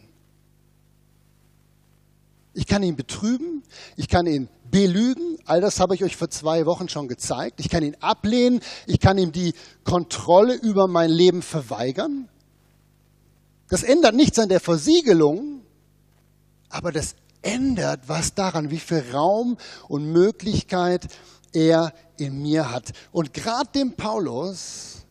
Ich 2.54 2.66
kann 2.66 2.82
ihn 2.82 2.96
betrüben, 2.96 3.62
ich 3.96 4.08
kann 4.08 4.26
ihn 4.26 4.50
belügen, 4.72 5.38
all 5.46 5.62
das 5.62 5.80
habe 5.80 5.96
ich 5.96 6.04
euch 6.04 6.16
vor 6.16 6.30
zwei 6.30 6.66
Wochen 6.66 6.90
schon 6.90 7.08
gezeigt. 7.08 7.60
Ich 7.60 7.70
kann 7.70 7.84
ihn 7.84 7.96
ablehnen, 8.00 8.60
ich 8.86 9.00
kann 9.00 9.18
ihm 9.18 9.32
die 9.32 9.54
Kontrolle 9.84 10.56
über 10.56 10.88
mein 10.88 11.10
Leben 11.10 11.42
verweigern. 11.42 12.30
Das 13.70 13.84
ändert 13.84 14.16
nichts 14.16 14.40
an 14.40 14.50
der 14.50 14.60
Versiegelung, 14.60 15.62
aber 16.70 16.92
das 16.92 17.16
ändert 17.42 18.02
was 18.08 18.34
daran, 18.34 18.72
wie 18.72 18.80
viel 18.80 19.04
Raum 19.12 19.58
und 19.88 20.12
Möglichkeit 20.12 21.08
er 21.54 21.94
in 22.18 22.42
mir 22.42 22.72
hat. 22.72 22.92
Und 23.12 23.34
gerade 23.34 23.70
dem 23.74 23.94
Paulus 23.94 25.06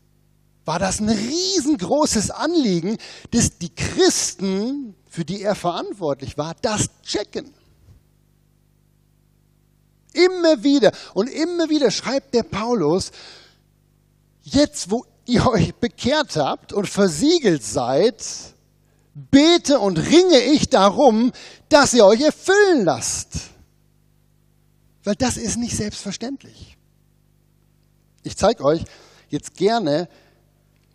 war 0.64 0.78
das 0.78 1.00
ein 1.00 1.08
riesengroßes 1.08 2.30
Anliegen, 2.30 2.98
dass 3.30 3.58
die 3.58 3.75
Christen, 3.75 4.94
für 5.08 5.25
die 5.25 5.42
er 5.42 5.54
verantwortlich 5.54 6.36
war, 6.36 6.54
das 6.60 6.88
checken. 7.02 7.54
Immer 10.25 10.62
wieder 10.62 10.92
und 11.14 11.28
immer 11.28 11.68
wieder 11.68 11.90
schreibt 11.90 12.35
der 12.35 12.42
Paulus, 12.42 13.11
jetzt 14.42 14.90
wo 14.90 15.04
ihr 15.26 15.46
euch 15.50 15.75
bekehrt 15.75 16.37
habt 16.37 16.73
und 16.73 16.88
versiegelt 16.88 17.62
seid, 17.62 18.25
bete 19.14 19.78
und 19.78 19.99
ringe 19.99 20.38
ich 20.38 20.68
darum, 20.68 21.32
dass 21.68 21.94
ihr 21.94 22.04
euch 22.04 22.20
erfüllen 22.20 22.85
lasst. 22.85 23.28
Weil 25.04 25.14
das 25.14 25.37
ist 25.37 25.56
nicht 25.56 25.76
selbstverständlich. 25.76 26.76
Ich 28.23 28.37
zeige 28.37 28.64
euch 28.64 28.82
jetzt 29.28 29.54
gerne, 29.54 30.08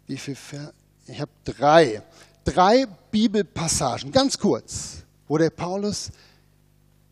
wie 0.07 0.17
viel, 0.17 0.35
Ver 0.35 0.73
ich 1.07 1.19
habe 1.19 1.31
drei, 1.43 2.03
drei 2.43 2.85
Bibelpassagen, 3.09 4.11
ganz 4.11 4.37
kurz, 4.37 4.97
wo 5.27 5.37
der 5.37 5.49
Paulus 5.49 6.11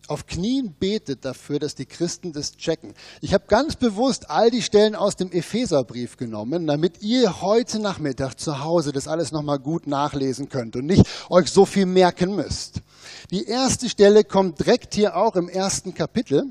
auf 0.10 0.26
Knien 0.26 0.76
betet 0.80 1.24
dafür, 1.24 1.60
dass 1.60 1.76
die 1.76 1.86
Christen 1.86 2.34
das 2.34 2.58
checken. 2.58 2.94
Ich 3.22 3.34
habe 3.34 3.46
ganz 3.48 3.76
bewusst 3.76 4.30
all 4.30 4.50
die 4.50 4.62
Stellen 4.62 4.96
aus 4.96 5.16
dem 5.16 5.32
Epheserbrief 5.32 6.18
genommen, 6.18 6.66
damit 6.66 7.02
ihr 7.02 7.42
heute 7.42 7.80
Nachmittag 7.80 8.40
zu 8.40 8.64
Hause 8.64 8.92
das 8.92 9.08
alles 9.08 9.32
nochmal 9.32 9.60
gut 9.60 9.88
nachlesen 9.88 10.50
könnt 10.50 10.76
und 10.76 10.86
nicht 10.86 11.06
euch 11.30 11.52
so 11.52 11.66
viel 11.66 11.86
merken 11.86 12.36
müsst. 12.36 12.82
Die 13.32 13.46
erste 13.46 13.90
Stelle 13.90 14.24
kommt 14.24 14.60
direkt 14.60 14.96
hier 14.96 15.16
auch 15.16 15.36
im 15.36 15.48
ersten 15.48 15.94
Kapitel. 15.94 16.44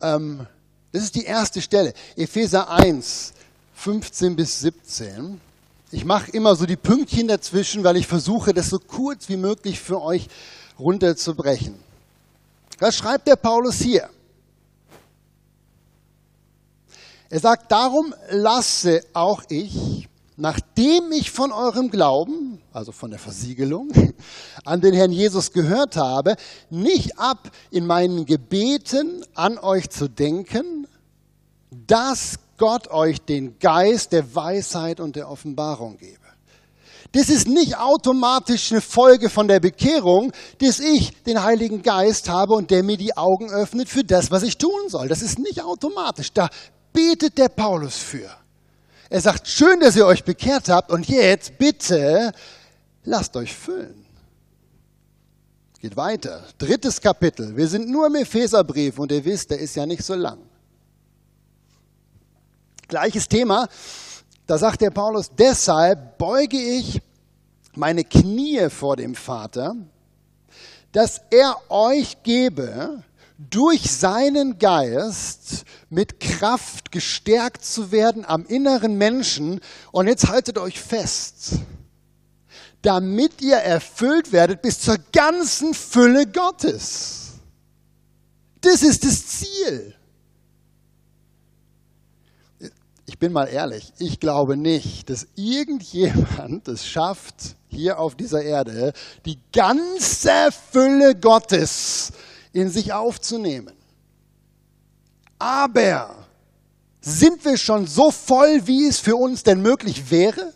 Ähm, 0.00 0.46
das 0.92 1.04
ist 1.04 1.14
die 1.14 1.24
erste 1.24 1.60
Stelle. 1.60 1.92
Epheser 2.16 2.70
1, 2.70 3.32
15 3.74 4.36
bis 4.36 4.60
17. 4.60 5.40
Ich 5.90 6.06
mache 6.06 6.30
immer 6.30 6.56
so 6.56 6.64
die 6.64 6.76
Pünktchen 6.76 7.28
dazwischen, 7.28 7.84
weil 7.84 7.98
ich 7.98 8.06
versuche, 8.06 8.54
das 8.54 8.70
so 8.70 8.78
kurz 8.78 9.28
wie 9.28 9.36
möglich 9.36 9.78
für 9.78 10.00
euch 10.00 10.28
runterzubrechen. 10.82 11.74
Was 12.78 12.96
schreibt 12.96 13.28
der 13.28 13.36
Paulus 13.36 13.76
hier? 13.76 14.08
Er 17.30 17.40
sagt, 17.40 17.72
darum 17.72 18.14
lasse 18.30 19.02
auch 19.14 19.42
ich, 19.48 20.08
nachdem 20.36 21.12
ich 21.12 21.30
von 21.30 21.52
eurem 21.52 21.90
Glauben, 21.90 22.60
also 22.72 22.92
von 22.92 23.10
der 23.10 23.18
Versiegelung, 23.18 23.90
an 24.64 24.80
den 24.80 24.92
Herrn 24.92 25.12
Jesus 25.12 25.52
gehört 25.52 25.96
habe, 25.96 26.36
nicht 26.68 27.18
ab, 27.18 27.50
in 27.70 27.86
meinen 27.86 28.26
Gebeten 28.26 29.24
an 29.34 29.58
euch 29.58 29.88
zu 29.88 30.08
denken, 30.08 30.86
dass 31.70 32.38
Gott 32.58 32.88
euch 32.88 33.20
den 33.22 33.58
Geist 33.58 34.12
der 34.12 34.34
Weisheit 34.34 35.00
und 35.00 35.16
der 35.16 35.30
Offenbarung 35.30 35.96
gebe. 35.96 36.21
Das 37.12 37.28
ist 37.28 37.46
nicht 37.46 37.76
automatisch 37.76 38.72
eine 38.72 38.80
Folge 38.80 39.28
von 39.28 39.46
der 39.46 39.60
Bekehrung, 39.60 40.32
dass 40.58 40.80
ich 40.80 41.22
den 41.24 41.42
Heiligen 41.42 41.82
Geist 41.82 42.28
habe 42.30 42.54
und 42.54 42.70
der 42.70 42.82
mir 42.82 42.96
die 42.96 43.16
Augen 43.16 43.50
öffnet 43.50 43.90
für 43.90 44.02
das, 44.02 44.30
was 44.30 44.42
ich 44.42 44.56
tun 44.56 44.88
soll. 44.88 45.08
Das 45.08 45.20
ist 45.20 45.38
nicht 45.38 45.62
automatisch. 45.62 46.32
Da 46.32 46.48
betet 46.92 47.36
der 47.36 47.50
Paulus 47.50 47.98
für. 47.98 48.30
Er 49.10 49.20
sagt, 49.20 49.46
schön, 49.46 49.80
dass 49.80 49.94
ihr 49.94 50.06
euch 50.06 50.24
bekehrt 50.24 50.70
habt 50.70 50.90
und 50.90 51.06
jetzt 51.06 51.58
bitte 51.58 52.32
lasst 53.04 53.36
euch 53.36 53.54
füllen. 53.54 54.06
Geht 55.80 55.96
weiter. 55.96 56.44
Drittes 56.56 56.98
Kapitel. 56.98 57.54
Wir 57.54 57.68
sind 57.68 57.90
nur 57.90 58.06
im 58.06 58.14
Epheserbrief 58.14 58.98
und 58.98 59.12
ihr 59.12 59.22
wisst, 59.22 59.50
der 59.50 59.58
ist 59.58 59.74
ja 59.74 59.84
nicht 59.84 60.02
so 60.02 60.14
lang. 60.14 60.38
Gleiches 62.88 63.28
Thema. 63.28 63.68
Da 64.52 64.58
sagt 64.58 64.82
der 64.82 64.90
Paulus, 64.90 65.30
deshalb 65.30 66.18
beuge 66.18 66.58
ich 66.58 67.00
meine 67.74 68.04
Knie 68.04 68.68
vor 68.68 68.96
dem 68.96 69.14
Vater, 69.14 69.74
dass 70.92 71.22
er 71.30 71.56
euch 71.70 72.22
gebe, 72.22 73.02
durch 73.38 73.90
seinen 73.90 74.58
Geist 74.58 75.64
mit 75.88 76.20
Kraft 76.20 76.92
gestärkt 76.92 77.64
zu 77.64 77.92
werden 77.92 78.26
am 78.26 78.44
inneren 78.44 78.98
Menschen. 78.98 79.58
Und 79.90 80.06
jetzt 80.06 80.28
haltet 80.28 80.58
euch 80.58 80.78
fest, 80.78 81.52
damit 82.82 83.40
ihr 83.40 83.56
erfüllt 83.56 84.32
werdet 84.32 84.60
bis 84.60 84.80
zur 84.80 84.98
ganzen 85.14 85.72
Fülle 85.72 86.26
Gottes. 86.26 87.38
Das 88.60 88.82
ist 88.82 89.02
das 89.06 89.26
Ziel 89.28 89.94
bin 93.22 93.30
mal 93.30 93.46
ehrlich, 93.46 93.92
ich 93.98 94.18
glaube 94.18 94.56
nicht, 94.56 95.08
dass 95.08 95.28
irgendjemand 95.36 96.66
es 96.66 96.84
schafft, 96.84 97.54
hier 97.68 98.00
auf 98.00 98.16
dieser 98.16 98.42
Erde 98.42 98.92
die 99.24 99.38
ganze 99.52 100.50
Fülle 100.72 101.14
Gottes 101.14 102.10
in 102.52 102.68
sich 102.68 102.92
aufzunehmen. 102.92 103.76
Aber 105.38 106.16
sind 107.00 107.44
wir 107.44 107.56
schon 107.58 107.86
so 107.86 108.10
voll, 108.10 108.66
wie 108.66 108.88
es 108.88 108.98
für 108.98 109.14
uns 109.14 109.44
denn 109.44 109.62
möglich 109.62 110.10
wäre? 110.10 110.52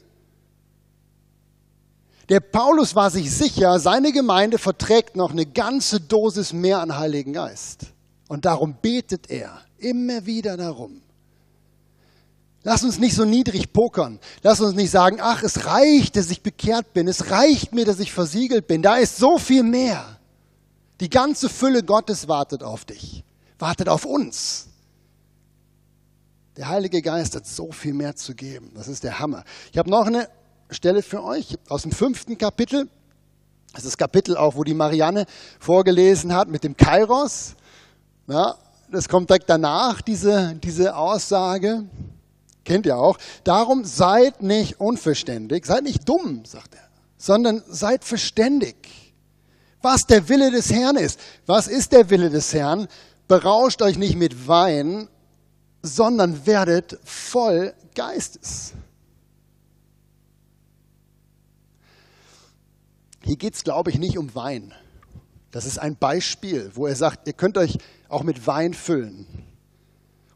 Der 2.29 2.41
Paulus 2.41 2.97
war 2.97 3.13
sich 3.13 3.31
sicher, 3.31 3.79
seine 3.79 4.11
Gemeinde 4.11 4.59
verträgt 4.59 5.15
noch 5.15 5.31
eine 5.31 5.47
ganze 5.47 6.01
Dosis 6.01 6.53
mehr 6.53 6.81
an 6.81 6.99
Heiligen 6.99 7.33
Geist. 7.33 7.93
Und 8.27 8.45
darum 8.45 8.75
betet 8.83 9.31
er 9.31 9.61
immer 9.79 10.27
wieder 10.27 10.57
darum. 10.57 11.03
Lass 12.67 12.83
uns 12.83 12.99
nicht 12.99 13.15
so 13.15 13.25
niedrig 13.25 13.73
pokern. 13.73 14.19
Lass 14.43 14.61
uns 14.61 14.75
nicht 14.75 14.91
sagen, 14.91 15.19
ach, 15.21 15.45
es 15.45 15.67
reicht, 15.67 16.17
dass 16.17 16.31
ich 16.31 16.43
bekehrt 16.43 16.95
bin. 16.95 17.07
Es 17.07 17.31
reicht 17.31 17.73
mir, 17.73 17.85
dass 17.85 18.01
ich 18.01 18.13
versiegelt 18.13 18.67
bin. 18.67 18.83
Da 18.83 18.97
ist 18.97 19.19
so 19.19 19.39
viel 19.39 19.63
mehr. 19.63 20.19
Die 20.99 21.09
ganze 21.09 21.49
Fülle 21.49 21.85
Gottes 21.85 22.27
wartet 22.27 22.65
auf 22.65 22.85
dich, 22.85 23.23
wartet 23.61 23.89
auf 23.89 24.05
uns. 24.05 24.67
Der 26.57 26.67
Heilige 26.67 27.03
Geist 27.03 27.37
hat 27.37 27.47
so 27.47 27.71
viel 27.71 27.95
mehr 27.95 28.17
zu 28.17 28.35
geben. 28.35 28.73
Das 28.75 28.89
ist 28.89 29.05
der 29.05 29.21
Hammer. 29.21 29.45
Ich 29.71 29.79
habe 29.79 29.89
noch 29.89 30.07
eine 30.07 30.29
Stelle 30.69 31.05
für 31.05 31.23
euch 31.23 31.57
aus 31.69 31.83
dem 31.83 31.93
fünften 31.93 32.37
Kapitel. 32.37 32.89
Das 33.75 33.85
ist 33.85 33.93
das 33.93 33.97
Kapitel 33.97 34.37
auch, 34.37 34.57
wo 34.57 34.65
die 34.65 34.75
Marianne 34.75 35.27
vorgelesen 35.61 36.35
hat 36.35 36.49
mit 36.49 36.65
dem 36.65 36.77
Kairos. 36.77 37.55
Ja, 38.27 38.57
das 38.91 39.09
kommt 39.09 39.31
direkt 39.31 39.49
danach, 39.49 40.01
diese, 40.01 40.57
diese 40.57 40.97
Aussage 40.97 41.85
kennt 42.67 42.85
ihr 42.85 42.99
auch. 42.99 43.17
Darum 43.45 43.85
seid 43.85 44.43
nicht 44.43 44.81
unverständig, 44.81 45.65
seid 45.65 45.85
nicht 45.85 46.07
dumm, 46.07 46.45
sagt 46.45 46.75
er, 46.75 46.89
sondern 47.17 47.63
seid 47.69 48.05
verständig. 48.05 49.15
Was 49.81 50.07
der 50.07 50.29
Wille 50.29 50.51
des 50.51 50.71
Herrn 50.73 50.97
ist. 50.97 51.19
Was 51.47 51.69
ist 51.69 51.93
der 51.93 52.11
Wille 52.11 52.29
des 52.29 52.53
Herrn? 52.53 52.89
Berauscht 53.29 53.81
euch 53.83 53.97
nicht 53.97 54.17
mit 54.17 54.49
Wein, 54.49 55.09
sondern 55.83 56.47
werdet 56.47 56.99
voll 57.05 57.73
Geistes. 57.95 58.73
Hier 63.23 63.37
geht 63.37 63.55
es, 63.55 63.65
glaube 63.65 63.91
ich, 63.91 63.99
nicht 63.99 64.19
um 64.19 64.35
Wein. 64.35 64.73
Das 65.51 65.67
ist 65.67 65.79
ein 65.79 65.97
Beispiel, 65.97 66.71
wo 66.75 66.87
er 66.87 66.95
sagt, 66.95 67.27
ihr 67.27 67.33
könnt 67.33 67.57
euch 67.59 67.79
auch 68.09 68.23
mit 68.23 68.47
Wein 68.47 68.75
füllen. 68.75 69.27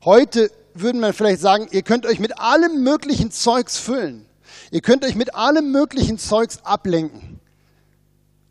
Heute 0.04 0.50
würden 0.74 1.00
wir 1.00 1.12
vielleicht 1.12 1.40
sagen, 1.40 1.68
ihr 1.70 1.82
könnt 1.82 2.06
euch 2.06 2.18
mit 2.18 2.38
allem 2.38 2.82
möglichen 2.82 3.30
Zeugs 3.30 3.78
füllen. 3.78 4.26
Ihr 4.70 4.80
könnt 4.80 5.04
euch 5.04 5.14
mit 5.14 5.34
allem 5.34 5.72
möglichen 5.72 6.18
Zeugs 6.18 6.58
ablenken 6.64 7.40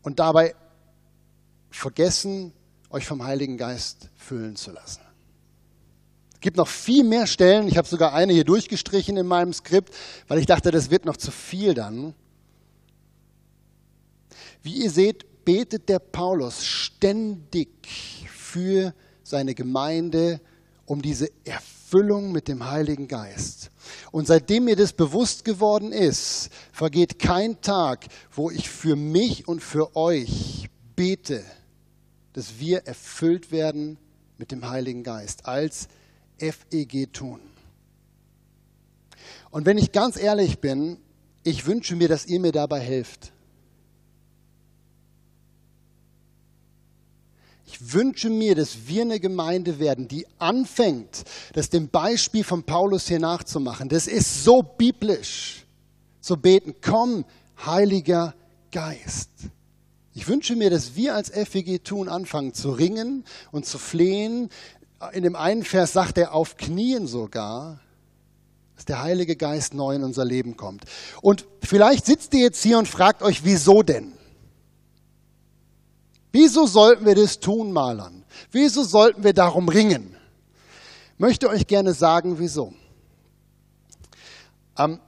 und 0.02 0.18
dabei 0.18 0.54
vergessen, 1.70 2.52
euch 2.90 3.06
vom 3.06 3.24
Heiligen 3.24 3.56
Geist 3.56 4.08
füllen 4.16 4.56
zu 4.56 4.72
lassen. 4.72 5.00
Es 6.34 6.40
gibt 6.40 6.56
noch 6.56 6.68
viel 6.68 7.04
mehr 7.04 7.26
Stellen. 7.26 7.68
Ich 7.68 7.76
habe 7.76 7.86
sogar 7.86 8.14
eine 8.14 8.32
hier 8.32 8.44
durchgestrichen 8.44 9.16
in 9.16 9.26
meinem 9.26 9.52
Skript, 9.52 9.94
weil 10.26 10.38
ich 10.38 10.46
dachte, 10.46 10.70
das 10.70 10.90
wird 10.90 11.04
noch 11.04 11.16
zu 11.16 11.30
viel 11.30 11.74
dann. 11.74 12.14
Wie 14.62 14.82
ihr 14.82 14.90
seht, 14.90 15.44
betet 15.44 15.88
der 15.88 15.98
Paulus 15.98 16.64
ständig 16.64 18.28
für 18.34 18.94
seine 19.22 19.54
Gemeinde 19.54 20.40
um 20.86 21.02
diese 21.02 21.30
Erfüllung 21.44 21.79
mit 22.32 22.48
dem 22.48 22.70
Heiligen 22.70 23.08
Geist. 23.08 23.70
Und 24.12 24.26
seitdem 24.26 24.64
mir 24.64 24.76
das 24.76 24.92
bewusst 24.92 25.44
geworden 25.44 25.92
ist, 25.92 26.50
vergeht 26.72 27.18
kein 27.18 27.60
Tag, 27.60 28.06
wo 28.32 28.50
ich 28.50 28.70
für 28.70 28.96
mich 28.96 29.48
und 29.48 29.62
für 29.62 29.96
euch 29.96 30.68
bete, 30.96 31.42
dass 32.32 32.58
wir 32.58 32.86
erfüllt 32.86 33.52
werden 33.52 33.98
mit 34.38 34.52
dem 34.52 34.68
Heiligen 34.68 35.02
Geist 35.02 35.46
als 35.46 35.88
FEG 36.38 37.12
tun. 37.12 37.40
Und 39.50 39.66
wenn 39.66 39.78
ich 39.78 39.92
ganz 39.92 40.16
ehrlich 40.16 40.60
bin, 40.60 40.98
ich 41.42 41.66
wünsche 41.66 41.96
mir, 41.96 42.08
dass 42.08 42.26
ihr 42.26 42.40
mir 42.40 42.52
dabei 42.52 42.80
helft. 42.80 43.32
Ich 47.72 47.92
wünsche 47.92 48.30
mir, 48.30 48.56
dass 48.56 48.88
wir 48.88 49.02
eine 49.02 49.20
Gemeinde 49.20 49.78
werden, 49.78 50.08
die 50.08 50.26
anfängt, 50.38 51.22
das 51.52 51.70
dem 51.70 51.88
Beispiel 51.88 52.42
von 52.42 52.64
Paulus 52.64 53.06
hier 53.06 53.20
nachzumachen. 53.20 53.88
Das 53.88 54.08
ist 54.08 54.42
so 54.42 54.62
biblisch. 54.62 55.64
Zu 56.20 56.36
beten, 56.36 56.74
komm, 56.82 57.24
Heiliger 57.64 58.34
Geist. 58.72 59.30
Ich 60.14 60.26
wünsche 60.26 60.56
mir, 60.56 60.68
dass 60.68 60.96
wir 60.96 61.14
als 61.14 61.30
FEG 61.30 61.84
tun 61.84 62.08
anfangen 62.08 62.54
zu 62.54 62.72
ringen 62.72 63.24
und 63.52 63.66
zu 63.66 63.78
flehen. 63.78 64.50
In 65.12 65.22
dem 65.22 65.36
einen 65.36 65.62
Vers 65.62 65.92
sagt 65.92 66.18
er 66.18 66.34
auf 66.34 66.56
Knien 66.56 67.06
sogar, 67.06 67.78
dass 68.74 68.84
der 68.84 69.00
Heilige 69.00 69.36
Geist 69.36 69.74
neu 69.74 69.94
in 69.94 70.02
unser 70.02 70.24
Leben 70.24 70.56
kommt. 70.56 70.86
Und 71.22 71.46
vielleicht 71.62 72.04
sitzt 72.04 72.34
ihr 72.34 72.40
jetzt 72.40 72.62
hier 72.64 72.78
und 72.78 72.88
fragt 72.88 73.22
euch, 73.22 73.44
wieso 73.44 73.84
denn? 73.84 74.12
Wieso 76.32 76.66
sollten 76.66 77.04
wir 77.04 77.14
das 77.14 77.40
tun, 77.40 77.72
Malern? 77.72 78.24
Wieso 78.52 78.84
sollten 78.84 79.24
wir 79.24 79.32
darum 79.32 79.68
ringen? 79.68 80.16
Ich 81.14 81.18
möchte 81.18 81.48
euch 81.48 81.66
gerne 81.66 81.92
sagen, 81.92 82.38
wieso. 82.38 82.72
Ähm, 84.78 85.00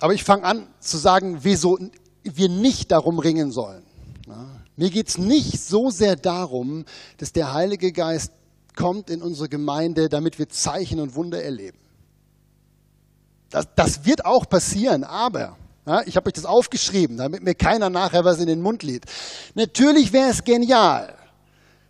aber 0.00 0.12
ich 0.12 0.24
fange 0.24 0.44
an 0.44 0.66
zu 0.80 0.98
sagen, 0.98 1.38
wieso 1.42 1.78
wir 2.22 2.48
nicht 2.48 2.90
darum 2.90 3.18
ringen 3.18 3.52
sollen. 3.52 3.84
Ja, 4.26 4.46
mir 4.76 4.90
geht 4.90 5.08
es 5.08 5.18
nicht 5.18 5.60
so 5.60 5.90
sehr 5.90 6.16
darum, 6.16 6.84
dass 7.18 7.32
der 7.32 7.54
Heilige 7.54 7.92
Geist 7.92 8.32
kommt 8.74 9.08
in 9.08 9.22
unsere 9.22 9.48
Gemeinde, 9.48 10.08
damit 10.08 10.38
wir 10.38 10.48
Zeichen 10.48 11.00
und 11.00 11.14
Wunder 11.14 11.42
erleben. 11.42 11.78
Das, 13.48 13.68
das 13.74 14.04
wird 14.04 14.26
auch 14.26 14.48
passieren, 14.48 15.04
aber 15.04 15.56
ja, 15.86 16.02
ich 16.04 16.16
habe 16.16 16.26
euch 16.26 16.32
das 16.32 16.44
aufgeschrieben, 16.44 17.16
damit 17.16 17.42
mir 17.42 17.54
keiner 17.54 17.90
nachher 17.90 18.24
was 18.24 18.38
in 18.38 18.46
den 18.46 18.60
Mund 18.60 18.82
lädt. 18.82 19.04
Natürlich 19.54 20.12
wäre 20.12 20.30
es 20.30 20.42
genial, 20.42 21.14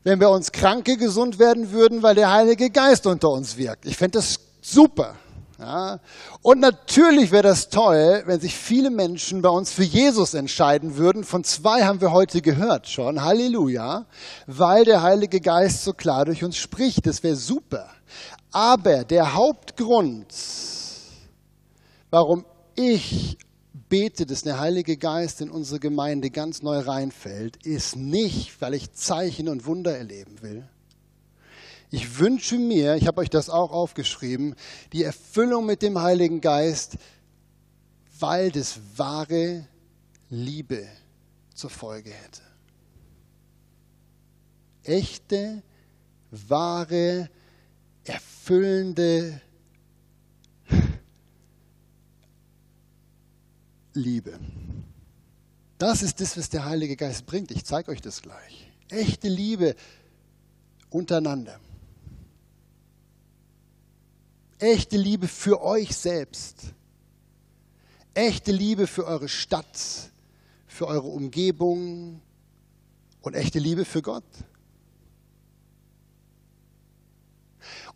wenn 0.05 0.21
wir 0.21 0.29
uns 0.29 0.53
Kranke 0.53 0.99
gesund 0.99 1.39
werden 1.39 1.73
würden, 1.73 2.03
weil 2.03 2.15
der 2.15 2.31
Heilige 2.31 2.71
Geist 2.71 3.07
unter 3.07 3.31
uns 3.31 3.57
wirkt. 3.57 3.87
Ich 3.87 3.97
fände 3.97 4.19
das 4.19 4.39
super. 4.61 5.15
Ja. 5.59 6.01
Und 6.43 6.61
natürlich 6.61 7.31
wäre 7.31 7.45
das 7.45 7.71
toll, 7.71 8.23
wenn 8.27 8.39
sich 8.39 8.55
viele 8.55 8.91
Menschen 8.91 9.41
bei 9.41 9.49
uns 9.49 9.73
für 9.73 9.85
Jesus 9.85 10.35
entscheiden 10.35 10.99
würden. 10.99 11.25
Von 11.25 11.45
zwei 11.45 11.85
haben 11.85 12.03
wir 12.03 12.13
heute 12.13 12.43
gehört 12.43 12.89
schon. 12.89 13.25
Halleluja. 13.25 14.05
Weil 14.47 14.85
der 14.85 15.03
Heilige 15.03 15.41
Geist 15.41 15.85
so 15.85 15.95
klar 15.95 16.27
durch 16.27 16.45
uns 16.45 16.59
spricht. 16.59 17.07
Das 17.07 17.23
wäre 17.23 17.37
super. 17.37 17.89
Aber 18.53 19.05
der 19.05 19.33
Hauptgrund, 19.33 20.27
warum 22.11 22.45
ich 22.75 23.39
bete, 23.89 24.27
dass 24.27 24.43
der 24.43 24.59
Heilige 24.59 24.97
Geist 24.97 25.41
in 25.41 25.51
unsere 25.51 25.81
Gemeinde 25.81 26.31
ganz 26.31 26.63
neu 26.63 26.79
reinfällt, 26.79 27.65
ist 27.65 27.97
nicht, 27.97 28.61
weil 28.61 28.75
ich 28.75 28.93
Zeichen 28.93 29.49
und 29.49 29.67
Wunder 29.67 29.97
erleben 29.97 30.43
will. 30.43 30.69
Ich 31.91 32.19
wünsche 32.19 32.59
mir, 32.59 32.97
ich 32.97 33.07
habe 33.07 33.21
euch 33.21 33.31
das 33.31 33.49
auch 33.49 33.71
aufgeschrieben, 33.71 34.57
die 34.93 35.05
Erfüllung 35.05 35.67
mit 35.67 35.83
dem 35.83 36.01
Heiligen 36.01 36.41
Geist, 36.41 36.97
weil 38.19 38.51
das 38.51 38.81
wahre 38.97 39.67
Liebe 40.29 40.87
zur 41.55 41.71
Folge 41.71 42.11
hätte. 42.11 42.43
Echte, 44.83 45.63
wahre, 46.31 47.31
erfüllende 48.05 49.41
Liebe. 53.97 54.39
Das 55.79 56.03
ist 56.03 56.21
das, 56.21 56.37
was 56.39 56.49
der 56.49 56.65
Heilige 56.65 56.97
Geist 56.97 57.27
bringt. 57.27 57.51
Ich 57.51 57.65
zeige 57.65 57.91
euch 57.91 58.01
das 58.01 58.23
gleich. 58.23 58.71
Echte 58.89 59.29
Liebe 59.29 59.75
untereinander. 60.91 61.61
Echte 64.59 64.97
Liebe 64.97 65.29
für 65.29 65.61
euch 65.63 65.95
selbst. 65.95 66.73
Echte 68.15 68.53
Liebe 68.53 68.87
für 68.87 69.05
eure 69.05 69.29
Stadt, 69.29 69.79
für 70.67 70.87
eure 70.87 71.09
Umgebung 71.09 72.23
und 73.21 73.35
echte 73.35 73.59
Liebe 73.59 73.85
für 73.85 74.01
Gott. 74.01 74.25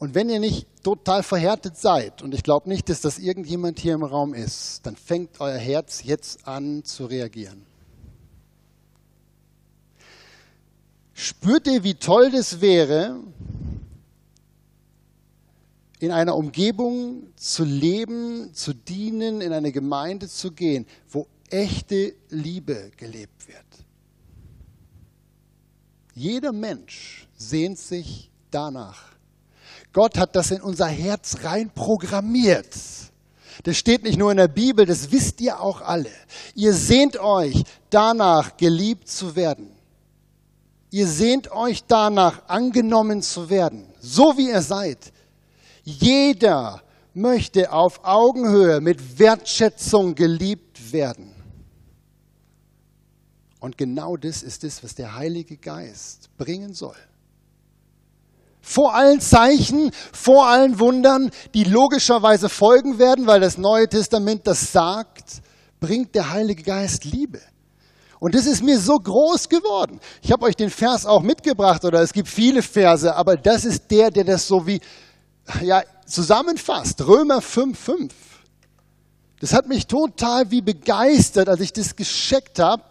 Und 0.00 0.14
wenn 0.14 0.30
ihr 0.30 0.40
nicht 0.40 0.66
total 0.82 1.22
verhärtet 1.22 1.76
seid, 1.76 2.22
und 2.22 2.34
ich 2.34 2.42
glaube 2.42 2.70
nicht, 2.70 2.88
dass 2.88 3.02
das 3.02 3.18
irgendjemand 3.18 3.78
hier 3.78 3.92
im 3.92 4.02
Raum 4.02 4.32
ist, 4.32 4.80
dann 4.86 4.96
fängt 4.96 5.40
euer 5.40 5.58
Herz 5.58 6.02
jetzt 6.02 6.48
an 6.48 6.82
zu 6.84 7.04
reagieren. 7.04 7.66
Spürt 11.12 11.66
ihr, 11.66 11.84
wie 11.84 11.96
toll 11.96 12.30
das 12.30 12.62
wäre, 12.62 13.20
in 15.98 16.12
einer 16.12 16.34
Umgebung 16.34 17.24
zu 17.36 17.64
leben, 17.64 18.54
zu 18.54 18.72
dienen, 18.72 19.42
in 19.42 19.52
eine 19.52 19.70
Gemeinde 19.70 20.28
zu 20.28 20.50
gehen, 20.52 20.86
wo 21.10 21.26
echte 21.50 22.14
Liebe 22.30 22.90
gelebt 22.96 23.46
wird. 23.48 23.66
Jeder 26.14 26.52
Mensch 26.52 27.28
sehnt 27.36 27.78
sich 27.78 28.30
danach. 28.50 29.19
Gott 29.92 30.18
hat 30.18 30.37
das 30.37 30.50
in 30.50 30.61
unser 30.61 30.87
Herz 30.87 31.38
rein 31.42 31.70
programmiert. 31.70 32.74
Das 33.64 33.76
steht 33.76 34.05
nicht 34.05 34.18
nur 34.18 34.31
in 34.31 34.37
der 34.37 34.48
Bibel, 34.48 34.87
das 34.87 35.11
wisst 35.11 35.40
ihr 35.40 35.61
auch 35.61 35.81
alle. 35.81 36.11
Ihr 36.55 36.72
sehnt 36.72 37.18
euch 37.18 37.64
danach, 37.90 38.57
geliebt 38.57 39.09
zu 39.09 39.37
werden. 39.37 39.70
Ihr 40.90 41.07
sehnt 41.07 41.53
euch 41.53 41.85
danach, 41.85 42.48
angenommen 42.48 43.22
zu 43.22 43.50
werden, 43.50 43.87
so 44.00 44.37
wie 44.37 44.48
ihr 44.48 44.62
seid. 44.62 45.12
Jeder 45.83 46.83
möchte 47.14 47.72
auf 47.72 48.00
Augenhöhe 48.05 48.81
mit 48.81 49.18
Wertschätzung 49.18 50.14
geliebt 50.14 50.92
werden. 50.92 51.35
Und 53.61 53.76
genau 53.76 54.16
das 54.16 54.42
ist 54.42 54.64
es, 54.64 54.83
was 54.83 54.94
der 54.94 55.14
Heilige 55.14 55.57
Geist 55.57 56.31
bringen 56.38 56.72
soll. 56.72 56.96
Vor 58.62 58.94
allen 58.94 59.20
Zeichen, 59.20 59.90
vor 60.12 60.46
allen 60.46 60.79
Wundern, 60.79 61.31
die 61.55 61.64
logischerweise 61.64 62.49
folgen 62.49 62.99
werden, 62.99 63.27
weil 63.27 63.40
das 63.40 63.59
Neue 63.59 63.88
Testament 63.88 64.46
das 64.46 64.73
sagt, 64.73 65.42
bringt 65.81 66.14
der 66.14 66.31
Heilige 66.31 66.62
Geist 66.62 67.05
Liebe. 67.05 67.40
Und 68.18 68.35
das 68.35 68.44
ist 68.44 68.62
mir 68.62 68.79
so 68.79 68.96
groß 68.99 69.49
geworden. 69.49 69.99
Ich 70.20 70.31
habe 70.31 70.44
euch 70.44 70.55
den 70.55 70.68
Vers 70.68 71.07
auch 71.07 71.23
mitgebracht, 71.23 71.85
oder 71.85 72.03
es 72.03 72.12
gibt 72.12 72.29
viele 72.29 72.62
Verse, 72.62 73.14
aber 73.16 73.37
das 73.37 73.64
ist 73.64 73.90
der, 73.90 74.11
der 74.11 74.25
das 74.25 74.46
so 74.46 74.66
wie 74.66 74.81
ja, 75.62 75.83
zusammenfasst. 76.07 77.01
Römer 77.07 77.38
5,5. 77.38 78.11
Das 79.40 79.55
hat 79.55 79.68
mich 79.68 79.87
total 79.87 80.51
wie 80.51 80.61
begeistert, 80.61 81.49
als 81.49 81.61
ich 81.61 81.73
das 81.73 81.96
gescheckt 81.96 82.59
habe 82.59 82.85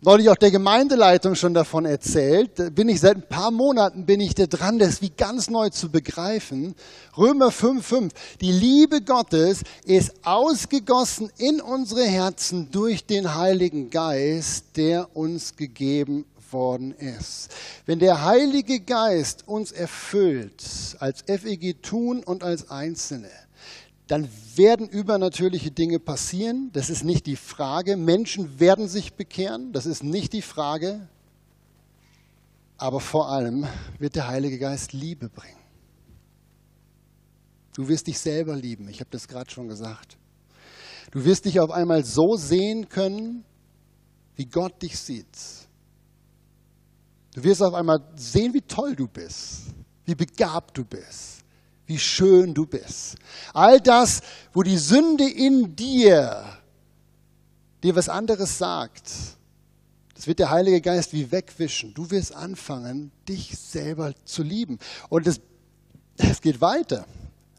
neulich 0.00 0.28
auch 0.28 0.36
der 0.36 0.50
Gemeindeleitung 0.50 1.34
schon 1.34 1.54
davon 1.54 1.84
erzählt. 1.84 2.74
Bin 2.74 2.88
ich 2.88 3.00
seit 3.00 3.16
ein 3.16 3.28
paar 3.28 3.50
Monaten 3.50 4.06
bin 4.06 4.20
ich 4.20 4.34
da 4.34 4.46
dran, 4.46 4.78
das 4.78 5.02
wie 5.02 5.10
ganz 5.10 5.50
neu 5.50 5.70
zu 5.70 5.90
begreifen. 5.90 6.74
Römer 7.16 7.48
5,5. 7.48 8.10
Die 8.40 8.52
Liebe 8.52 9.00
Gottes 9.00 9.62
ist 9.84 10.12
ausgegossen 10.24 11.30
in 11.38 11.60
unsere 11.60 12.04
Herzen 12.04 12.70
durch 12.70 13.06
den 13.06 13.34
Heiligen 13.34 13.90
Geist, 13.90 14.76
der 14.76 15.16
uns 15.16 15.56
gegeben 15.56 16.26
worden 16.52 16.92
ist. 16.92 17.48
Wenn 17.86 17.98
der 17.98 18.24
Heilige 18.24 18.80
Geist 18.80 19.48
uns 19.48 19.72
erfüllt, 19.72 20.62
als 20.98 21.22
FEG 21.26 21.82
tun 21.82 22.22
und 22.22 22.42
als 22.42 22.70
Einzelne, 22.70 23.30
dann 24.06 24.28
werden 24.54 24.88
übernatürliche 24.88 25.70
Dinge 25.72 25.98
passieren. 25.98 26.70
Das 26.72 26.90
ist 26.90 27.04
nicht 27.04 27.26
die 27.26 27.36
Frage. 27.36 27.96
Menschen 27.96 28.60
werden 28.60 28.88
sich 28.88 29.14
bekehren. 29.14 29.72
Das 29.72 29.84
ist 29.84 30.04
nicht 30.04 30.32
die 30.32 30.42
Frage. 30.42 31.08
Aber 32.78 33.00
vor 33.00 33.30
allem 33.30 33.66
wird 33.98 34.14
der 34.14 34.28
Heilige 34.28 34.58
Geist 34.58 34.92
Liebe 34.92 35.28
bringen. 35.28 35.58
Du 37.74 37.88
wirst 37.88 38.06
dich 38.06 38.18
selber 38.18 38.54
lieben. 38.54 38.88
Ich 38.88 39.00
habe 39.00 39.10
das 39.10 39.26
gerade 39.26 39.50
schon 39.50 39.68
gesagt. 39.68 40.16
Du 41.10 41.24
wirst 41.24 41.44
dich 41.44 41.58
auf 41.58 41.70
einmal 41.70 42.04
so 42.04 42.36
sehen 42.36 42.88
können, 42.88 43.44
wie 44.36 44.46
Gott 44.46 44.82
dich 44.82 44.98
sieht. 44.98 45.26
Du 47.34 47.42
wirst 47.42 47.62
auf 47.62 47.74
einmal 47.74 47.98
sehen, 48.14 48.54
wie 48.54 48.62
toll 48.62 48.94
du 48.94 49.08
bist, 49.08 49.74
wie 50.04 50.14
begabt 50.14 50.78
du 50.78 50.84
bist 50.84 51.45
wie 51.86 51.98
schön 51.98 52.54
du 52.54 52.66
bist. 52.66 53.16
All 53.54 53.80
das, 53.80 54.20
wo 54.52 54.62
die 54.62 54.78
Sünde 54.78 55.28
in 55.28 55.76
dir 55.76 56.44
dir 57.82 57.94
was 57.94 58.08
anderes 58.08 58.58
sagt, 58.58 59.12
das 60.14 60.26
wird 60.26 60.38
der 60.38 60.50
Heilige 60.50 60.80
Geist 60.80 61.12
wie 61.12 61.30
wegwischen. 61.30 61.92
Du 61.94 62.10
wirst 62.10 62.34
anfangen, 62.34 63.12
dich 63.28 63.56
selber 63.58 64.14
zu 64.24 64.42
lieben. 64.42 64.78
Und 65.08 65.26
es, 65.26 65.40
es 66.16 66.40
geht 66.40 66.60
weiter. 66.60 67.04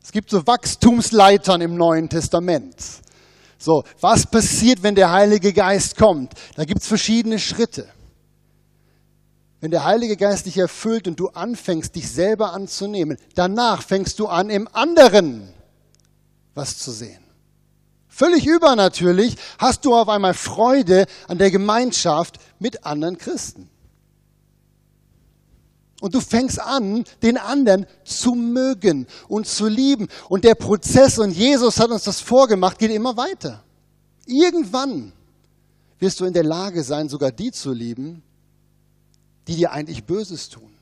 Es 0.04 0.12
gibt 0.12 0.30
so 0.30 0.46
Wachstumsleitern 0.46 1.62
im 1.62 1.76
Neuen 1.76 2.10
Testament. 2.10 2.76
So, 3.60 3.84
was 4.00 4.26
passiert, 4.26 4.84
wenn 4.84 4.96
der 4.96 5.12
Heilige 5.12 5.54
Geist 5.54 5.98
kommt? 5.98 6.34
Da 6.56 6.66
gibt 6.66 6.82
es 6.82 6.88
verschiedene 6.88 7.40
Schritte. 7.40 7.88
Wenn 9.60 9.72
der 9.72 9.86
Heilige 9.86 10.18
Geist 10.18 10.46
dich 10.46 10.58
erfüllt 10.58 11.08
und 11.08 11.20
du 11.20 11.30
anfängst, 11.30 11.96
dich 11.96 12.12
selber 12.12 12.54
anzunehmen, 12.54 13.18
danach 13.34 13.82
fängst 13.82 14.20
du 14.20 14.28
an, 14.28 14.50
im 14.50 14.68
anderen 14.72 15.54
was 16.54 16.78
zu 16.78 16.92
sehen. 16.92 17.24
Völlig 18.08 18.46
übernatürlich 18.46 19.36
hast 19.60 19.86
du 19.86 19.96
auf 19.96 20.10
einmal 20.10 20.34
Freude 20.34 21.06
an 21.28 21.38
der 21.38 21.52
Gemeinschaft 21.52 22.40
mit 22.60 22.86
anderen 22.86 23.18
Christen. 23.18 23.70
Und 26.00 26.14
du 26.14 26.22
fängst 26.22 26.60
an, 26.60 27.06
den 27.24 27.38
anderen 27.38 27.88
zu 28.04 28.34
mögen 28.34 29.08
und 29.28 29.48
zu 29.48 29.68
lieben. 29.68 30.08
Und 30.30 30.44
der 30.44 30.54
Prozess, 30.56 31.18
und 31.18 31.32
Jesus 31.32 31.80
hat 31.80 31.90
uns 31.90 32.04
das 32.04 32.20
vorgemacht, 32.20 32.78
geht 32.78 32.92
immer 32.92 33.18
weiter. 33.18 33.64
Irgendwann 34.28 35.14
wirst 36.00 36.20
du 36.20 36.26
in 36.26 36.34
der 36.34 36.44
Lage 36.44 36.84
sein, 36.84 37.10
sogar 37.10 37.32
die 37.32 37.52
zu 37.52 37.72
lieben, 37.72 38.22
die 39.48 39.56
dir 39.56 39.72
eigentlich 39.72 40.04
Böses 40.04 40.50
tun. 40.50 40.74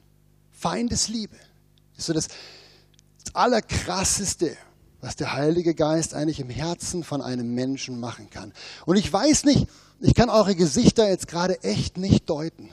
Feindesliebe 0.52 1.38
ist 1.98 2.08
so 2.08 2.14
das, 2.14 2.28
Allerkrasseste, 3.36 4.56
was 5.02 5.16
der 5.16 5.34
Heilige 5.34 5.76
Geist 5.76 6.14
eigentlich 6.14 6.40
im 6.40 6.50
Herzen 6.50 7.04
von 7.04 7.22
einem 7.22 7.54
Menschen 7.54 8.00
machen 8.00 8.30
kann. 8.30 8.54
Und 8.86 8.96
ich 8.96 9.12
weiß 9.12 9.44
nicht, 9.44 9.68
ich 10.00 10.14
kann 10.14 10.30
eure 10.30 10.56
Gesichter 10.56 11.08
jetzt 11.10 11.28
gerade 11.28 11.62
echt 11.64 11.98
nicht 11.98 12.30
deuten. 12.30 12.72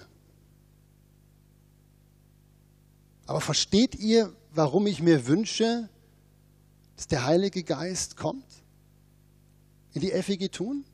Aber 3.26 3.40
versteht 3.40 3.94
ihr, 3.96 4.32
warum 4.52 4.86
ich 4.86 5.02
mir 5.02 5.26
wünsche, 5.26 5.88
dass 6.96 7.06
der 7.08 7.24
Heilige 7.24 7.62
Geist 7.64 8.16
kommt? 8.16 8.44
In 9.94 10.00
die 10.00 10.10
FEG 10.10 10.50
tun? 10.50 10.84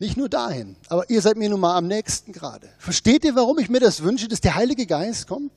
Nicht 0.00 0.16
nur 0.16 0.30
dahin, 0.30 0.76
aber 0.88 1.08
ihr 1.10 1.20
seid 1.20 1.36
mir 1.36 1.50
nun 1.50 1.60
mal 1.60 1.76
am 1.76 1.86
nächsten 1.86 2.32
gerade. 2.32 2.70
Versteht 2.78 3.22
ihr, 3.22 3.36
warum 3.36 3.58
ich 3.58 3.68
mir 3.68 3.80
das 3.80 4.02
wünsche, 4.02 4.28
dass 4.28 4.40
der 4.40 4.54
Heilige 4.54 4.86
Geist 4.86 5.28
kommt? 5.28 5.52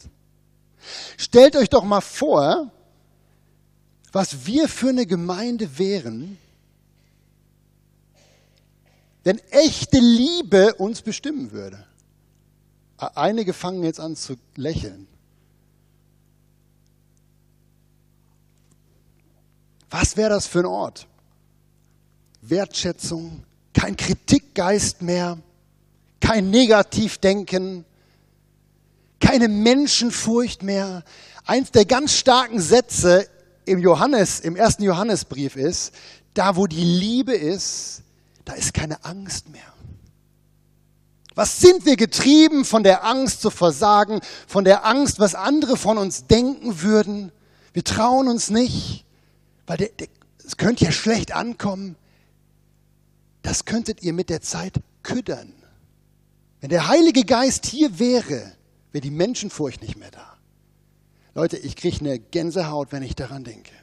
Stellt 1.17 1.55
euch 1.55 1.69
doch 1.69 1.85
mal 1.85 2.01
vor, 2.01 2.69
was 4.11 4.45
wir 4.45 4.67
für 4.67 4.89
eine 4.89 5.05
Gemeinde 5.05 5.79
wären, 5.79 6.37
wenn 9.23 9.39
echte 9.49 9.99
Liebe 9.99 10.73
uns 10.75 11.01
bestimmen 11.01 11.53
würde. 11.53 11.87
Einige 12.97 13.53
fangen 13.53 13.83
jetzt 13.83 14.01
an 14.01 14.17
zu 14.17 14.35
lächeln. 14.57 15.07
Was 19.89 20.17
wäre 20.17 20.31
das 20.31 20.47
für 20.47 20.59
ein 20.59 20.65
Ort? 20.65 21.07
Wertschätzung, 22.41 23.45
kein 23.73 23.97
Kritikgeist 23.97 25.01
mehr, 25.01 25.37
kein 26.19 26.49
Negativdenken, 26.49 27.85
keine 29.19 29.47
Menschenfurcht 29.47 30.63
mehr. 30.63 31.03
Eins 31.45 31.71
der 31.71 31.85
ganz 31.85 32.13
starken 32.13 32.59
Sätze 32.59 33.27
im 33.65 33.79
Johannes, 33.79 34.39
im 34.39 34.55
ersten 34.55 34.83
Johannesbrief 34.83 35.55
ist, 35.55 35.93
da 36.33 36.55
wo 36.55 36.67
die 36.67 36.83
Liebe 36.83 37.33
ist, 37.33 38.03
da 38.45 38.53
ist 38.53 38.73
keine 38.73 39.03
Angst 39.03 39.49
mehr. 39.49 39.61
Was 41.35 41.59
sind 41.59 41.85
wir 41.85 41.95
getrieben 41.95 42.63
von 42.63 42.83
der 42.83 43.03
Angst 43.03 43.41
zu 43.41 43.49
versagen, 43.49 44.21
von 44.47 44.63
der 44.63 44.85
Angst, 44.85 45.19
was 45.19 45.33
andere 45.33 45.77
von 45.77 45.97
uns 45.97 46.27
denken 46.27 46.81
würden? 46.81 47.31
Wir 47.73 47.83
trauen 47.83 48.27
uns 48.27 48.51
nicht, 48.51 49.05
weil 49.65 49.89
es 50.45 50.57
könnte 50.57 50.85
ja 50.85 50.91
schlecht 50.91 51.33
ankommen 51.33 51.95
das 53.43 53.65
könntet 53.65 54.01
ihr 54.01 54.13
mit 54.13 54.29
der 54.29 54.41
Zeit 54.41 54.81
küddern. 55.03 55.53
Wenn 56.61 56.69
der 56.69 56.87
Heilige 56.87 57.25
Geist 57.25 57.65
hier 57.65 57.99
wäre, 57.99 58.53
wäre 58.91 59.01
die 59.01 59.11
Menschenfurcht 59.11 59.81
nicht 59.81 59.97
mehr 59.97 60.11
da. 60.11 60.37
Leute, 61.35 61.57
ich 61.57 61.75
kriege 61.75 61.99
eine 61.99 62.19
Gänsehaut, 62.19 62.91
wenn 62.91 63.03
ich 63.03 63.15
daran 63.15 63.43
denke. 63.43 63.73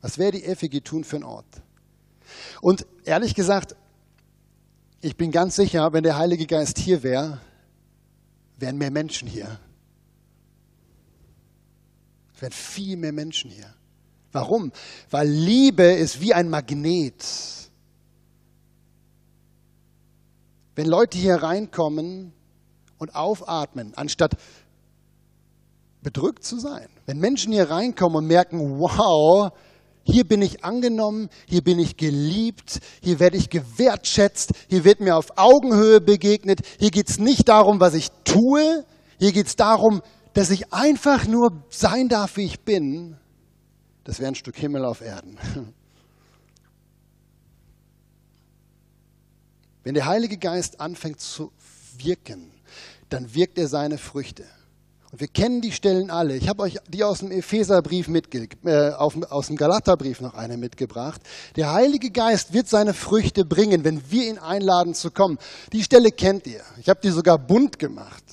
Was 0.00 0.18
wäre 0.18 0.32
die 0.32 0.42
FEG 0.54 0.84
tun 0.84 1.04
für 1.04 1.16
ein 1.16 1.24
Ort? 1.24 1.46
Und 2.60 2.86
ehrlich 3.04 3.34
gesagt, 3.34 3.76
ich 5.00 5.16
bin 5.16 5.30
ganz 5.30 5.56
sicher, 5.56 5.92
wenn 5.92 6.04
der 6.04 6.16
Heilige 6.16 6.46
Geist 6.46 6.78
hier 6.78 7.02
wäre, 7.02 7.40
wären 8.56 8.78
mehr 8.78 8.90
Menschen 8.90 9.28
hier. 9.28 9.60
Es 12.34 12.40
wären 12.40 12.52
viel 12.52 12.96
mehr 12.96 13.12
Menschen 13.12 13.50
hier. 13.50 13.74
Warum? 14.34 14.72
Weil 15.10 15.28
Liebe 15.28 15.84
ist 15.84 16.20
wie 16.20 16.34
ein 16.34 16.50
Magnet. 16.50 17.24
Wenn 20.74 20.86
Leute 20.86 21.16
hier 21.16 21.36
reinkommen 21.36 22.32
und 22.98 23.14
aufatmen, 23.14 23.92
anstatt 23.94 24.36
bedrückt 26.02 26.44
zu 26.44 26.58
sein. 26.58 26.88
Wenn 27.06 27.18
Menschen 27.18 27.52
hier 27.52 27.70
reinkommen 27.70 28.18
und 28.18 28.26
merken, 28.26 28.58
wow, 28.80 29.52
hier 30.02 30.24
bin 30.24 30.42
ich 30.42 30.64
angenommen, 30.64 31.28
hier 31.46 31.62
bin 31.62 31.78
ich 31.78 31.96
geliebt, 31.96 32.80
hier 33.02 33.20
werde 33.20 33.36
ich 33.36 33.50
gewertschätzt, 33.50 34.50
hier 34.68 34.84
wird 34.84 34.98
mir 34.98 35.16
auf 35.16 35.38
Augenhöhe 35.38 36.00
begegnet, 36.00 36.58
hier 36.80 36.90
geht 36.90 37.08
es 37.08 37.18
nicht 37.20 37.48
darum, 37.48 37.78
was 37.78 37.94
ich 37.94 38.10
tue, 38.24 38.84
hier 39.20 39.30
geht 39.30 39.46
es 39.46 39.54
darum, 39.54 40.02
dass 40.32 40.50
ich 40.50 40.72
einfach 40.72 41.28
nur 41.28 41.62
sein 41.70 42.08
darf, 42.08 42.36
wie 42.36 42.46
ich 42.46 42.60
bin. 42.64 43.16
Das 44.04 44.20
wäre 44.20 44.28
ein 44.28 44.34
Stück 44.34 44.56
Himmel 44.56 44.84
auf 44.84 45.00
Erden. 45.00 45.38
Wenn 49.82 49.94
der 49.94 50.06
Heilige 50.06 50.38
Geist 50.38 50.80
anfängt 50.80 51.20
zu 51.20 51.52
wirken, 51.98 52.50
dann 53.10 53.34
wirkt 53.34 53.58
er 53.58 53.68
seine 53.68 53.98
Früchte. 53.98 54.44
Und 55.12 55.20
wir 55.20 55.28
kennen 55.28 55.60
die 55.60 55.70
Stellen 55.70 56.10
alle. 56.10 56.36
Ich 56.36 56.48
habe 56.48 56.62
euch 56.62 56.78
die 56.88 57.04
aus 57.04 57.20
dem 57.20 57.30
Epheserbrief 57.30 58.08
mitge 58.08 58.48
äh, 58.64 58.90
aus 58.90 59.46
dem 59.46 59.56
Galaterbrief 59.56 60.20
noch 60.20 60.34
eine 60.34 60.56
mitgebracht. 60.56 61.20
Der 61.54 61.72
Heilige 61.72 62.10
Geist 62.10 62.52
wird 62.52 62.68
seine 62.68 62.94
Früchte 62.94 63.44
bringen, 63.44 63.84
wenn 63.84 64.10
wir 64.10 64.28
ihn 64.28 64.38
einladen 64.38 64.92
zu 64.94 65.10
kommen. 65.10 65.38
Die 65.72 65.84
Stelle 65.84 66.10
kennt 66.10 66.46
ihr. 66.46 66.62
Ich 66.80 66.88
habe 66.88 67.00
die 67.00 67.10
sogar 67.10 67.38
bunt 67.38 67.78
gemacht. 67.78 68.24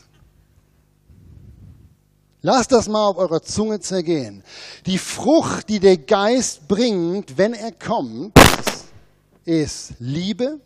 Lasst 2.43 2.71
das 2.71 2.87
mal 2.87 3.05
auf 3.07 3.17
eurer 3.17 3.43
Zunge 3.43 3.79
zergehen. 3.79 4.43
Die 4.87 4.97
Frucht, 4.97 5.69
die 5.69 5.79
der 5.79 5.97
Geist 5.97 6.67
bringt, 6.67 7.37
wenn 7.37 7.53
er 7.53 7.71
kommt, 7.71 8.33
ist 9.45 9.93
Liebe, 9.99 10.59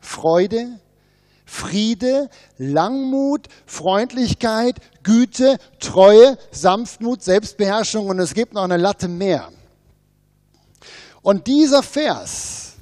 Freude, 0.00 0.80
Friede, 1.44 2.30
Langmut, 2.56 3.48
Freundlichkeit, 3.66 4.76
Güte, 5.02 5.58
Treue, 5.80 6.38
Sanftmut, 6.50 7.22
Selbstbeherrschung 7.22 8.06
und 8.06 8.18
es 8.20 8.32
gibt 8.32 8.54
noch 8.54 8.64
eine 8.64 8.78
Latte 8.78 9.08
mehr. 9.08 9.50
Und 11.20 11.46
dieser 11.46 11.82
Vers, 11.82 12.74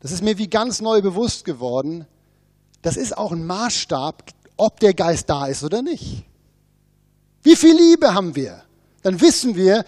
das 0.00 0.12
ist 0.12 0.22
mir 0.22 0.36
wie 0.36 0.48
ganz 0.48 0.82
neu 0.82 1.00
bewusst 1.00 1.44
geworden, 1.44 2.06
das 2.82 2.96
ist 2.96 3.16
auch 3.16 3.32
ein 3.32 3.46
Maßstab, 3.46 4.26
ob 4.56 4.80
der 4.80 4.94
Geist 4.94 5.28
da 5.28 5.46
ist 5.46 5.62
oder 5.64 5.82
nicht. 5.82 6.24
Wie 7.42 7.56
viel 7.56 7.76
Liebe 7.76 8.14
haben 8.14 8.34
wir? 8.34 8.62
Dann 9.02 9.20
wissen 9.20 9.54
wir, 9.54 9.84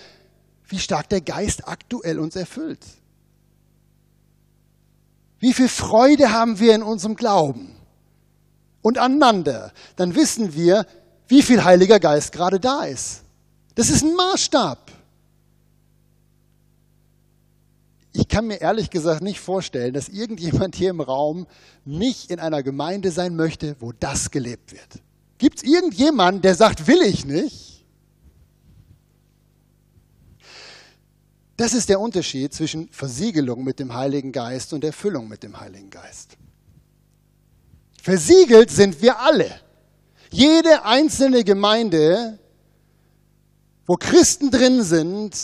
wie 0.68 0.78
stark 0.78 1.08
der 1.08 1.20
Geist 1.20 1.66
aktuell 1.66 2.18
uns 2.18 2.36
erfüllt. 2.36 2.84
Wie 5.40 5.52
viel 5.52 5.68
Freude 5.68 6.32
haben 6.32 6.58
wir 6.58 6.74
in 6.74 6.82
unserem 6.82 7.16
Glauben? 7.16 7.78
und 8.82 8.98
aneinander, 8.98 9.72
dann 9.96 10.14
wissen 10.14 10.54
wir, 10.54 10.86
wie 11.26 11.42
viel 11.42 11.62
Heiliger 11.62 12.00
Geist 12.00 12.32
gerade 12.32 12.58
da 12.58 12.84
ist. 12.84 13.22
Das 13.74 13.90
ist 13.90 14.02
ein 14.02 14.14
Maßstab. 14.14 14.87
Ich 18.28 18.34
kann 18.34 18.46
mir 18.46 18.60
ehrlich 18.60 18.90
gesagt 18.90 19.22
nicht 19.22 19.40
vorstellen, 19.40 19.94
dass 19.94 20.10
irgendjemand 20.10 20.76
hier 20.76 20.90
im 20.90 21.00
Raum 21.00 21.46
nicht 21.86 22.30
in 22.30 22.40
einer 22.40 22.62
Gemeinde 22.62 23.10
sein 23.10 23.34
möchte, 23.34 23.74
wo 23.80 23.92
das 23.92 24.30
gelebt 24.30 24.72
wird. 24.72 25.00
Gibt 25.38 25.56
es 25.56 25.62
irgendjemanden, 25.62 26.42
der 26.42 26.54
sagt, 26.54 26.86
will 26.86 27.00
ich 27.00 27.24
nicht? 27.24 27.86
Das 31.56 31.72
ist 31.72 31.88
der 31.88 32.00
Unterschied 32.00 32.52
zwischen 32.52 32.90
Versiegelung 32.90 33.64
mit 33.64 33.78
dem 33.78 33.94
Heiligen 33.94 34.30
Geist 34.30 34.74
und 34.74 34.84
Erfüllung 34.84 35.26
mit 35.26 35.42
dem 35.42 35.58
Heiligen 35.58 35.88
Geist. 35.88 36.36
Versiegelt 38.02 38.70
sind 38.70 39.00
wir 39.00 39.20
alle. 39.20 39.58
Jede 40.30 40.84
einzelne 40.84 41.44
Gemeinde, 41.44 42.38
wo 43.86 43.96
Christen 43.96 44.50
drin 44.50 44.82
sind, 44.82 45.34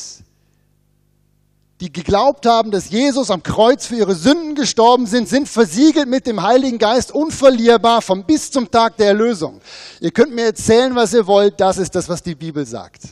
die 1.80 1.92
geglaubt 1.92 2.46
haben, 2.46 2.70
dass 2.70 2.90
Jesus 2.90 3.30
am 3.30 3.42
Kreuz 3.42 3.86
für 3.86 3.96
ihre 3.96 4.14
Sünden 4.14 4.54
gestorben 4.54 5.06
sind, 5.06 5.28
sind 5.28 5.48
versiegelt 5.48 6.08
mit 6.08 6.26
dem 6.26 6.42
Heiligen 6.42 6.78
Geist, 6.78 7.12
unverlierbar 7.12 8.00
vom 8.00 8.24
bis 8.24 8.50
zum 8.50 8.70
Tag 8.70 8.96
der 8.96 9.08
Erlösung. 9.08 9.60
Ihr 10.00 10.12
könnt 10.12 10.34
mir 10.34 10.44
erzählen, 10.44 10.94
was 10.94 11.12
ihr 11.12 11.26
wollt, 11.26 11.60
das 11.60 11.78
ist 11.78 11.94
das, 11.94 12.08
was 12.08 12.22
die 12.22 12.36
Bibel 12.36 12.64
sagt. 12.64 13.02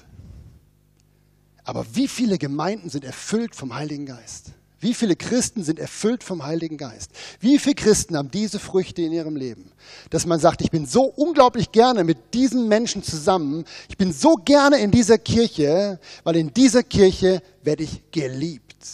Aber 1.65 1.85
wie 1.93 2.09
viele 2.09 2.39
Gemeinden 2.39 2.89
sind 2.89 3.05
erfüllt 3.05 3.55
vom 3.55 3.75
Heiligen 3.75 4.07
Geist? 4.07 4.53
Wie 4.83 4.95
viele 4.95 5.15
Christen 5.15 5.63
sind 5.63 5.79
erfüllt 5.79 6.25
vom 6.25 6.45
Heiligen 6.45 6.77
Geist? 6.77 7.13
Wie 7.39 7.61
viele 7.61 7.77
Christen 7.77 8.17
haben 8.17 8.33
diese 8.33 8.59
Früchte 8.59 9.01
in 9.01 9.13
ihrem 9.13 9.37
Leben? 9.37 9.71
Dass 10.11 10.27
man 10.27 10.41
sagt, 10.41 10.61
ich 10.61 10.73
bin 10.73 10.87
so 10.87 11.05
unglaublich 11.05 11.71
gerne 11.71 12.03
mit 12.03 12.35
diesen 12.35 12.67
Menschen 12.67 13.05
zusammen. 13.05 13.65
Ich 13.89 13.97
bin 13.97 14.13
so 14.13 14.35
gerne 14.35 14.79
in 14.79 14.91
dieser 14.91 15.19
Kirche, 15.19 16.01
weil 16.25 16.35
in 16.35 16.53
dieser 16.53 16.83
Kirche 16.83 17.43
werde 17.63 17.85
ich 17.85 18.11
geliebt. 18.11 18.87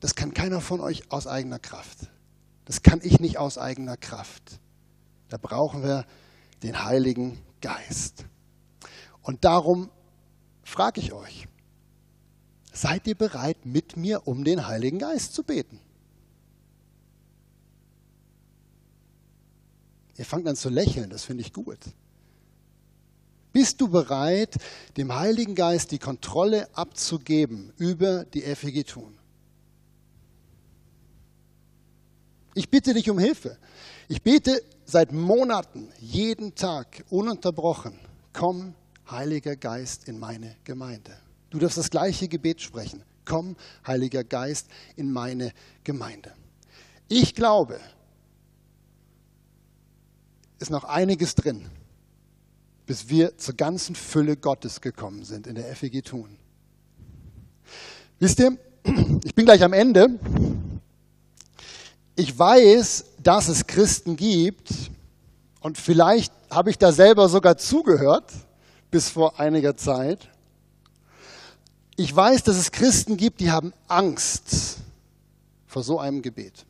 Das 0.00 0.14
kann 0.14 0.32
keiner 0.32 0.60
von 0.60 0.80
euch 0.80 1.10
aus 1.10 1.26
eigener 1.26 1.58
Kraft. 1.58 1.98
Das 2.64 2.82
kann 2.82 3.00
ich 3.02 3.20
nicht 3.20 3.38
aus 3.38 3.58
eigener 3.58 3.96
Kraft. 3.96 4.60
Da 5.28 5.36
brauchen 5.36 5.82
wir 5.82 6.06
den 6.62 6.84
Heiligen 6.84 7.38
Geist. 7.60 8.24
Und 9.22 9.44
darum 9.44 9.90
frage 10.62 11.00
ich 11.00 11.12
euch, 11.12 11.46
Seid 12.72 13.06
ihr 13.06 13.16
bereit, 13.16 13.66
mit 13.66 13.96
mir 13.96 14.26
um 14.26 14.44
den 14.44 14.66
Heiligen 14.66 14.98
Geist 14.98 15.34
zu 15.34 15.42
beten? 15.42 15.80
Ihr 20.16 20.24
fangt 20.24 20.46
an 20.46 20.56
zu 20.56 20.68
lächeln, 20.68 21.10
das 21.10 21.24
finde 21.24 21.42
ich 21.42 21.52
gut. 21.52 21.78
Bist 23.52 23.80
du 23.80 23.88
bereit, 23.88 24.56
dem 24.96 25.14
Heiligen 25.14 25.54
Geist 25.54 25.90
die 25.90 25.98
Kontrolle 25.98 26.68
abzugeben 26.76 27.72
über 27.78 28.24
die 28.24 28.42
FEG 28.42 28.86
Tun? 28.86 29.18
Ich 32.54 32.68
bitte 32.68 32.94
dich 32.94 33.10
um 33.10 33.18
Hilfe. 33.18 33.58
Ich 34.08 34.22
bete 34.22 34.62
seit 34.84 35.12
Monaten, 35.12 35.88
jeden 36.00 36.54
Tag, 36.54 37.04
ununterbrochen, 37.10 37.98
komm, 38.32 38.74
Heiliger 39.10 39.56
Geist, 39.56 40.08
in 40.08 40.18
meine 40.18 40.56
Gemeinde. 40.64 41.16
Du 41.50 41.58
darfst 41.58 41.78
das 41.78 41.90
gleiche 41.90 42.28
Gebet 42.28 42.60
sprechen. 42.60 43.02
Komm, 43.24 43.56
Heiliger 43.86 44.22
Geist, 44.22 44.68
in 44.96 45.12
meine 45.12 45.52
Gemeinde. 45.82 46.32
Ich 47.08 47.34
glaube, 47.34 47.80
ist 50.60 50.70
noch 50.70 50.84
einiges 50.84 51.34
drin, 51.34 51.68
bis 52.86 53.08
wir 53.08 53.38
zur 53.38 53.54
ganzen 53.54 53.94
Fülle 53.94 54.36
Gottes 54.36 54.80
gekommen 54.80 55.24
sind 55.24 55.46
in 55.46 55.54
der 55.54 55.74
FEG 55.76 56.04
Tun. 56.04 56.38
Wisst 58.18 58.40
ihr, 58.40 58.56
ich 59.24 59.34
bin 59.34 59.44
gleich 59.44 59.62
am 59.62 59.72
Ende. 59.72 60.18
Ich 62.16 62.38
weiß, 62.38 63.04
dass 63.22 63.48
es 63.48 63.66
Christen 63.66 64.16
gibt 64.16 64.72
und 65.60 65.78
vielleicht 65.78 66.32
habe 66.50 66.70
ich 66.70 66.78
da 66.78 66.92
selber 66.92 67.28
sogar 67.28 67.56
zugehört 67.56 68.32
bis 68.90 69.08
vor 69.08 69.38
einiger 69.38 69.76
Zeit 69.76 70.28
ich 72.00 72.16
weiß, 72.16 72.44
dass 72.44 72.56
es 72.56 72.72
Christen 72.72 73.18
gibt, 73.18 73.40
die 73.40 73.50
haben 73.50 73.74
Angst 73.86 74.78
vor 75.66 75.82
so 75.82 75.98
einem 75.98 76.22
Gebet. 76.22 76.64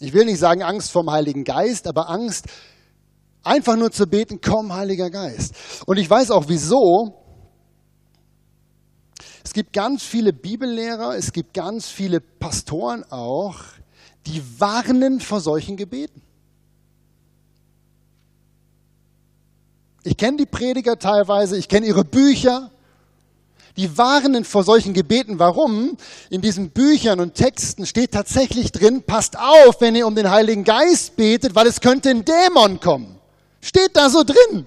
Ich 0.00 0.12
will 0.12 0.24
nicht 0.24 0.38
sagen 0.38 0.62
Angst 0.62 0.90
vom 0.90 1.10
Heiligen 1.10 1.44
Geist, 1.44 1.86
aber 1.86 2.08
Angst, 2.08 2.46
einfach 3.42 3.76
nur 3.76 3.92
zu 3.92 4.06
beten, 4.06 4.40
komm, 4.40 4.72
Heiliger 4.72 5.10
Geist. 5.10 5.54
Und 5.86 5.98
ich 5.98 6.08
weiß 6.08 6.30
auch 6.30 6.48
wieso. 6.48 7.20
Es 9.44 9.52
gibt 9.52 9.72
ganz 9.72 10.02
viele 10.02 10.32
Bibellehrer, 10.32 11.16
es 11.16 11.32
gibt 11.32 11.54
ganz 11.54 11.86
viele 11.86 12.20
Pastoren 12.20 13.04
auch, 13.10 13.60
die 14.26 14.42
warnen 14.58 15.20
vor 15.20 15.40
solchen 15.40 15.76
Gebeten. 15.76 16.22
Ich 20.02 20.16
kenne 20.16 20.38
die 20.38 20.46
Prediger 20.46 20.98
teilweise, 20.98 21.56
ich 21.56 21.68
kenne 21.68 21.86
ihre 21.86 22.04
Bücher. 22.04 22.70
Die 23.76 23.98
warnen 23.98 24.44
vor 24.44 24.62
solchen 24.62 24.94
Gebeten. 24.94 25.38
Warum? 25.38 25.96
In 26.30 26.40
diesen 26.40 26.70
Büchern 26.70 27.18
und 27.18 27.34
Texten 27.34 27.86
steht 27.86 28.12
tatsächlich 28.12 28.70
drin, 28.70 29.02
passt 29.02 29.36
auf, 29.36 29.80
wenn 29.80 29.96
ihr 29.96 30.06
um 30.06 30.14
den 30.14 30.30
Heiligen 30.30 30.62
Geist 30.62 31.16
betet, 31.16 31.54
weil 31.54 31.66
es 31.66 31.80
könnte 31.80 32.10
ein 32.10 32.24
Dämon 32.24 32.78
kommen. 32.78 33.18
Steht 33.60 33.96
da 33.96 34.10
so 34.10 34.22
drin. 34.22 34.66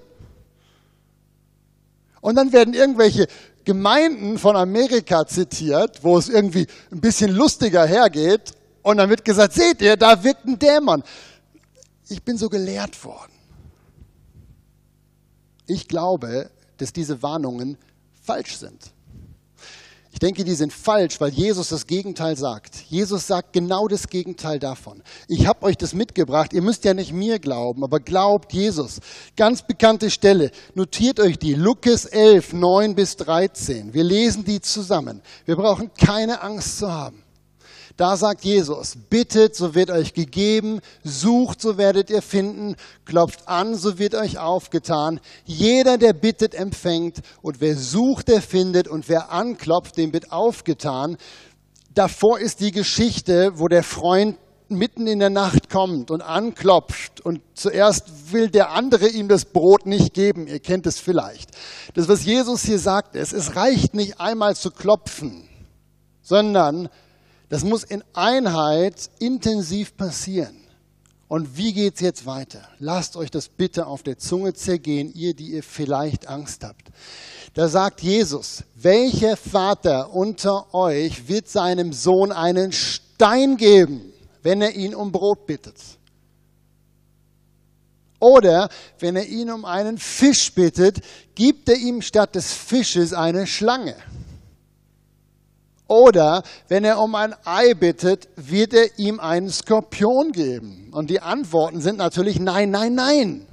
Und 2.20 2.34
dann 2.34 2.52
werden 2.52 2.74
irgendwelche 2.74 3.28
Gemeinden 3.64 4.38
von 4.38 4.56
Amerika 4.56 5.26
zitiert, 5.26 6.02
wo 6.02 6.18
es 6.18 6.28
irgendwie 6.28 6.66
ein 6.90 7.00
bisschen 7.00 7.30
lustiger 7.30 7.86
hergeht. 7.86 8.52
Und 8.82 8.98
dann 8.98 9.08
wird 9.08 9.24
gesagt, 9.24 9.54
seht 9.54 9.80
ihr, 9.80 9.96
da 9.96 10.22
wirkt 10.22 10.44
ein 10.44 10.58
Dämon. 10.58 11.02
Ich 12.08 12.22
bin 12.22 12.36
so 12.36 12.48
gelehrt 12.48 13.02
worden. 13.04 13.32
Ich 15.66 15.88
glaube, 15.88 16.50
dass 16.78 16.92
diese 16.92 17.22
Warnungen 17.22 17.78
falsch 18.22 18.56
sind. 18.56 18.92
Ich 20.18 20.20
denke, 20.20 20.42
die 20.42 20.54
sind 20.54 20.72
falsch, 20.72 21.20
weil 21.20 21.30
Jesus 21.30 21.68
das 21.68 21.86
Gegenteil 21.86 22.36
sagt. 22.36 22.74
Jesus 22.88 23.28
sagt 23.28 23.52
genau 23.52 23.86
das 23.86 24.08
Gegenteil 24.08 24.58
davon. 24.58 25.00
Ich 25.28 25.46
habe 25.46 25.62
euch 25.64 25.76
das 25.76 25.94
mitgebracht. 25.94 26.52
Ihr 26.52 26.60
müsst 26.60 26.84
ja 26.84 26.92
nicht 26.92 27.12
mir 27.12 27.38
glauben, 27.38 27.84
aber 27.84 28.00
glaubt 28.00 28.52
Jesus. 28.52 28.98
Ganz 29.36 29.62
bekannte 29.62 30.10
Stelle. 30.10 30.50
Notiert 30.74 31.20
euch 31.20 31.38
die. 31.38 31.54
Lukas 31.54 32.04
11, 32.04 32.52
9 32.52 32.96
bis 32.96 33.14
13. 33.14 33.94
Wir 33.94 34.02
lesen 34.02 34.44
die 34.44 34.60
zusammen. 34.60 35.22
Wir 35.44 35.54
brauchen 35.54 35.92
keine 35.94 36.42
Angst 36.42 36.78
zu 36.78 36.90
haben. 36.90 37.22
Da 37.98 38.16
sagt 38.16 38.44
Jesus, 38.44 38.96
bittet, 39.10 39.56
so 39.56 39.74
wird 39.74 39.90
euch 39.90 40.14
gegeben, 40.14 40.78
sucht, 41.02 41.60
so 41.60 41.78
werdet 41.78 42.10
ihr 42.10 42.22
finden, 42.22 42.76
klopft 43.04 43.48
an, 43.48 43.74
so 43.74 43.98
wird 43.98 44.14
euch 44.14 44.38
aufgetan. 44.38 45.18
Jeder, 45.44 45.98
der 45.98 46.12
bittet, 46.12 46.54
empfängt 46.54 47.18
und 47.42 47.60
wer 47.60 47.74
sucht, 47.74 48.28
der 48.28 48.40
findet 48.40 48.86
und 48.86 49.08
wer 49.08 49.32
anklopft, 49.32 49.96
dem 49.96 50.12
wird 50.12 50.30
aufgetan. 50.30 51.16
Davor 51.92 52.38
ist 52.38 52.60
die 52.60 52.70
Geschichte, 52.70 53.50
wo 53.56 53.66
der 53.66 53.82
Freund 53.82 54.38
mitten 54.68 55.08
in 55.08 55.18
der 55.18 55.30
Nacht 55.30 55.68
kommt 55.68 56.12
und 56.12 56.22
anklopft 56.22 57.20
und 57.20 57.40
zuerst 57.54 58.32
will 58.32 58.48
der 58.48 58.70
andere 58.70 59.08
ihm 59.08 59.26
das 59.26 59.44
Brot 59.44 59.86
nicht 59.86 60.14
geben. 60.14 60.46
Ihr 60.46 60.60
kennt 60.60 60.86
es 60.86 61.00
vielleicht. 61.00 61.50
Das, 61.94 62.06
was 62.06 62.24
Jesus 62.24 62.62
hier 62.62 62.78
sagt, 62.78 63.16
ist, 63.16 63.32
es 63.32 63.56
reicht 63.56 63.94
nicht 63.94 64.20
einmal 64.20 64.54
zu 64.54 64.70
klopfen, 64.70 65.48
sondern 66.22 66.88
das 67.48 67.64
muss 67.64 67.84
in 67.84 68.02
Einheit 68.12 69.10
intensiv 69.18 69.96
passieren. 69.96 70.56
Und 71.28 71.58
wie 71.58 71.74
geht's 71.74 72.00
jetzt 72.00 72.24
weiter? 72.24 72.66
Lasst 72.78 73.16
euch 73.16 73.30
das 73.30 73.48
bitte 73.48 73.86
auf 73.86 74.02
der 74.02 74.18
Zunge 74.18 74.54
zergehen, 74.54 75.12
ihr, 75.14 75.34
die 75.34 75.52
ihr 75.52 75.62
vielleicht 75.62 76.26
Angst 76.26 76.64
habt. 76.64 76.88
Da 77.52 77.68
sagt 77.68 78.02
Jesus, 78.02 78.64
welcher 78.74 79.36
Vater 79.36 80.14
unter 80.14 80.74
euch 80.74 81.28
wird 81.28 81.48
seinem 81.48 81.92
Sohn 81.92 82.32
einen 82.32 82.72
Stein 82.72 83.58
geben, 83.58 84.12
wenn 84.42 84.62
er 84.62 84.74
ihn 84.74 84.94
um 84.94 85.12
Brot 85.12 85.46
bittet? 85.46 85.76
Oder 88.20 88.68
wenn 88.98 89.16
er 89.16 89.26
ihn 89.26 89.50
um 89.50 89.64
einen 89.64 89.98
Fisch 89.98 90.52
bittet, 90.52 91.00
gibt 91.34 91.68
er 91.68 91.76
ihm 91.76 92.02
statt 92.02 92.34
des 92.34 92.52
Fisches 92.52 93.12
eine 93.12 93.46
Schlange. 93.46 93.96
Oder 95.88 96.42
wenn 96.68 96.84
er 96.84 97.00
um 97.00 97.14
ein 97.14 97.34
Ei 97.44 97.74
bittet, 97.74 98.28
wird 98.36 98.74
er 98.74 98.98
ihm 98.98 99.18
einen 99.18 99.50
Skorpion 99.50 100.32
geben. 100.32 100.90
Und 100.92 101.08
die 101.10 101.20
Antworten 101.20 101.80
sind 101.80 101.96
natürlich 101.96 102.38
nein, 102.38 102.70
nein, 102.70 102.94
nein. 102.94 103.46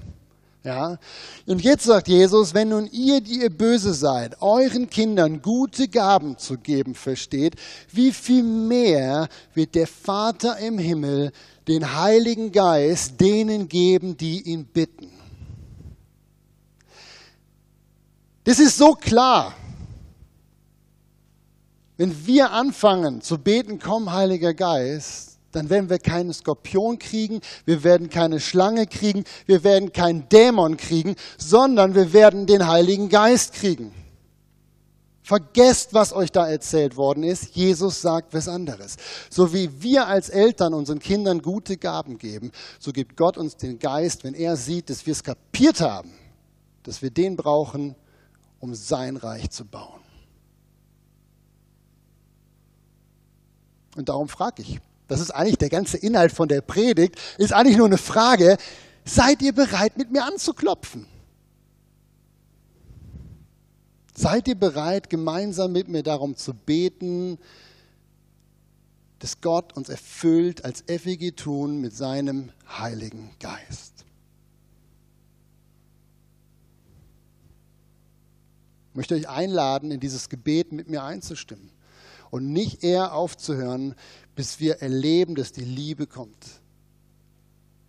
Ja? 0.65 0.97
Und 1.45 1.63
jetzt 1.63 1.85
sagt 1.85 2.09
Jesus, 2.09 2.53
wenn 2.53 2.69
nun 2.69 2.89
ihr, 2.91 3.21
die 3.21 3.41
ihr 3.41 3.49
böse 3.49 3.93
seid, 3.93 4.41
euren 4.41 4.89
Kindern 4.89 5.41
gute 5.41 5.87
Gaben 5.87 6.37
zu 6.37 6.57
geben 6.57 6.93
versteht, 6.93 7.55
wie 7.91 8.11
viel 8.11 8.43
mehr 8.43 9.29
wird 9.53 9.75
der 9.75 9.87
Vater 9.87 10.57
im 10.57 10.77
Himmel 10.77 11.31
den 11.67 11.95
Heiligen 11.95 12.51
Geist 12.51 13.21
denen 13.21 13.69
geben, 13.69 14.17
die 14.17 14.41
ihn 14.41 14.65
bitten. 14.65 15.09
Das 18.43 18.59
ist 18.59 18.77
so 18.77 18.93
klar. 18.93 19.53
Wenn 21.97 22.25
wir 22.25 22.51
anfangen 22.51 23.21
zu 23.21 23.37
beten, 23.37 23.79
komm 23.79 24.11
Heiliger 24.11 24.53
Geist, 24.53 25.37
dann 25.51 25.69
werden 25.69 25.89
wir 25.89 25.99
keinen 25.99 26.33
Skorpion 26.33 26.99
kriegen, 26.99 27.39
wir 27.63 27.83
werden 27.83 28.09
keine 28.09 28.41
Schlange 28.41 28.87
kriegen, 28.87 29.23
wir 29.45 29.63
werden 29.63 29.93
keinen 29.93 30.27
Dämon 30.27 30.75
kriegen, 30.75 31.15
sondern 31.37 31.95
wir 31.95 32.11
werden 32.11 32.45
den 32.45 32.67
Heiligen 32.67 33.07
Geist 33.07 33.53
kriegen. 33.53 33.93
Vergesst, 35.23 35.93
was 35.93 36.13
euch 36.13 36.31
da 36.31 36.47
erzählt 36.47 36.97
worden 36.97 37.23
ist. 37.23 37.55
Jesus 37.55 37.99
sagt 37.99 38.35
was 38.35 38.47
anderes. 38.47 38.97
So 39.31 39.53
wie 39.53 39.81
wir 39.81 40.05
als 40.05 40.29
Eltern 40.29 40.75
unseren 40.75 40.99
Kindern 40.99 41.41
gute 41.41 41.77
Gaben 41.77 42.19
geben, 42.19 42.51
so 42.79 42.91
gibt 42.91 43.17
Gott 43.17 43.35
uns 43.35 43.55
den 43.55 43.79
Geist, 43.79 44.23
wenn 44.23 44.35
er 44.35 44.55
sieht, 44.55 44.91
dass 44.91 45.05
wir 45.07 45.13
es 45.13 45.23
kapiert 45.23 45.81
haben, 45.81 46.11
dass 46.83 47.01
wir 47.01 47.09
den 47.09 47.37
brauchen, 47.37 47.95
um 48.59 48.75
sein 48.75 49.17
Reich 49.17 49.49
zu 49.49 49.65
bauen. 49.65 50.04
Und 53.95 54.09
darum 54.09 54.27
frage 54.27 54.61
ich, 54.61 54.79
das 55.07 55.19
ist 55.21 55.31
eigentlich 55.31 55.57
der 55.57 55.69
ganze 55.69 55.97
Inhalt 55.97 56.31
von 56.31 56.47
der 56.47 56.61
Predigt, 56.61 57.19
ist 57.37 57.53
eigentlich 57.53 57.77
nur 57.77 57.87
eine 57.87 57.97
Frage, 57.97 58.57
seid 59.05 59.41
ihr 59.41 59.53
bereit, 59.53 59.97
mit 59.97 60.11
mir 60.11 60.25
anzuklopfen? 60.25 61.07
Seid 64.15 64.47
ihr 64.47 64.55
bereit, 64.55 65.09
gemeinsam 65.09 65.71
mit 65.71 65.87
mir 65.87 66.01
darum 66.01 66.35
zu 66.35 66.53
beten, 66.53 67.37
dass 69.19 69.41
Gott 69.41 69.73
uns 69.73 69.89
erfüllt 69.89 70.63
als 70.65 70.83
FEG 70.87 71.35
tun 71.35 71.81
mit 71.81 71.95
seinem 71.95 72.51
Heiligen 72.67 73.31
Geist? 73.39 73.93
Ich 78.89 78.95
möchte 78.95 79.15
euch 79.15 79.27
einladen, 79.27 79.91
in 79.91 79.99
dieses 79.99 80.29
Gebet 80.29 80.71
mit 80.71 80.89
mir 80.89 81.03
einzustimmen 81.03 81.74
und 82.35 82.51
nicht 82.51 82.83
eher 82.83 83.13
aufzuhören, 83.13 83.95
bis 84.35 84.59
wir 84.59 84.81
erleben, 84.81 85.35
dass 85.35 85.53
die 85.53 85.63
Liebe 85.63 86.05
kommt. 86.05 86.45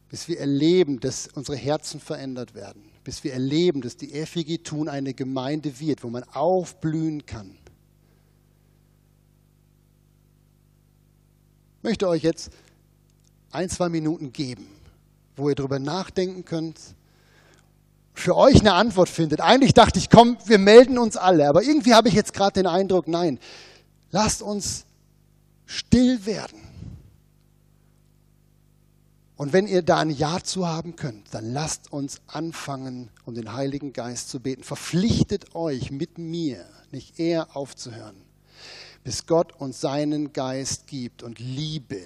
Bis 0.09 0.29
wir 0.29 0.39
erleben, 0.39 1.01
dass 1.01 1.27
unsere 1.27 1.57
Herzen 1.57 1.99
verändert 1.99 2.55
werden. 2.55 2.85
Bis 3.03 3.25
wir 3.25 3.33
erleben, 3.33 3.81
dass 3.81 3.97
die 3.97 4.11
FEG 4.25 4.63
Tun 4.63 4.89
eine 4.89 5.15
Gemeinde 5.15 5.81
wird, 5.81 6.05
wo 6.05 6.11
man 6.11 6.23
aufblühen 6.23 7.27
kann. 7.27 7.59
Ich 11.79 11.83
möchte 11.83 12.07
euch 12.07 12.23
jetzt 12.23 12.51
ein, 13.51 13.69
zwei 13.69 13.89
Minuten 13.89 14.33
geben, 14.33 14.69
wo 15.35 15.49
ihr 15.49 15.57
darüber 15.57 15.81
nachdenken 15.81 16.45
könnt, 16.45 16.79
für 18.15 18.37
euch 18.37 18.61
eine 18.61 18.75
Antwort 18.75 19.09
findet. 19.09 19.41
Eigentlich 19.41 19.75
dachte 19.75 19.99
ich, 19.99 20.09
komm, 20.09 20.39
wir 20.47 20.59
melden 20.59 20.99
uns 20.99 21.17
alle, 21.17 21.49
aber 21.49 21.65
irgendwie 21.65 21.95
habe 21.95 22.07
ich 22.07 22.15
jetzt 22.15 22.33
gerade 22.33 22.53
den 22.53 22.69
Eindruck, 22.69 23.09
nein, 23.09 23.41
Lasst 24.17 24.41
uns 24.41 24.87
still 25.67 26.25
werden. 26.25 26.59
Und 29.37 29.53
wenn 29.53 29.67
ihr 29.67 29.83
da 29.83 29.99
ein 29.99 30.09
Ja 30.09 30.43
zu 30.43 30.67
haben 30.67 30.97
könnt, 30.97 31.35
dann 31.35 31.53
lasst 31.53 31.93
uns 31.93 32.23
anfangen, 32.27 33.11
um 33.27 33.35
den 33.35 33.53
Heiligen 33.53 33.93
Geist 33.93 34.31
zu 34.31 34.41
beten. 34.41 34.63
Verpflichtet 34.63 35.55
euch 35.55 35.91
mit 35.91 36.17
mir, 36.17 36.65
nicht 36.93 37.21
eher 37.21 37.55
aufzuhören, 37.55 38.17
bis 39.05 39.27
Gott 39.27 39.53
uns 39.61 39.83
seinen 39.83 40.33
Geist 40.33 40.87
gibt 40.87 41.23
und 41.23 41.39
Liebe, 41.39 42.01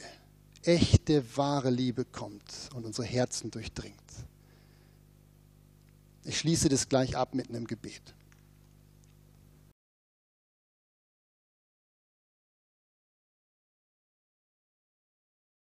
echte, 0.65 1.25
wahre 1.37 1.71
Liebe 1.71 2.05
kommt 2.05 2.53
und 2.75 2.87
unsere 2.87 3.07
Herzen 3.07 3.53
durchdringt. 3.53 3.95
Ich 6.25 6.41
schließe 6.41 6.69
das 6.69 6.89
gleich 6.89 7.17
ab 7.17 7.37
mit 7.37 7.51
einem 7.51 7.69
Gebet. 7.69 8.03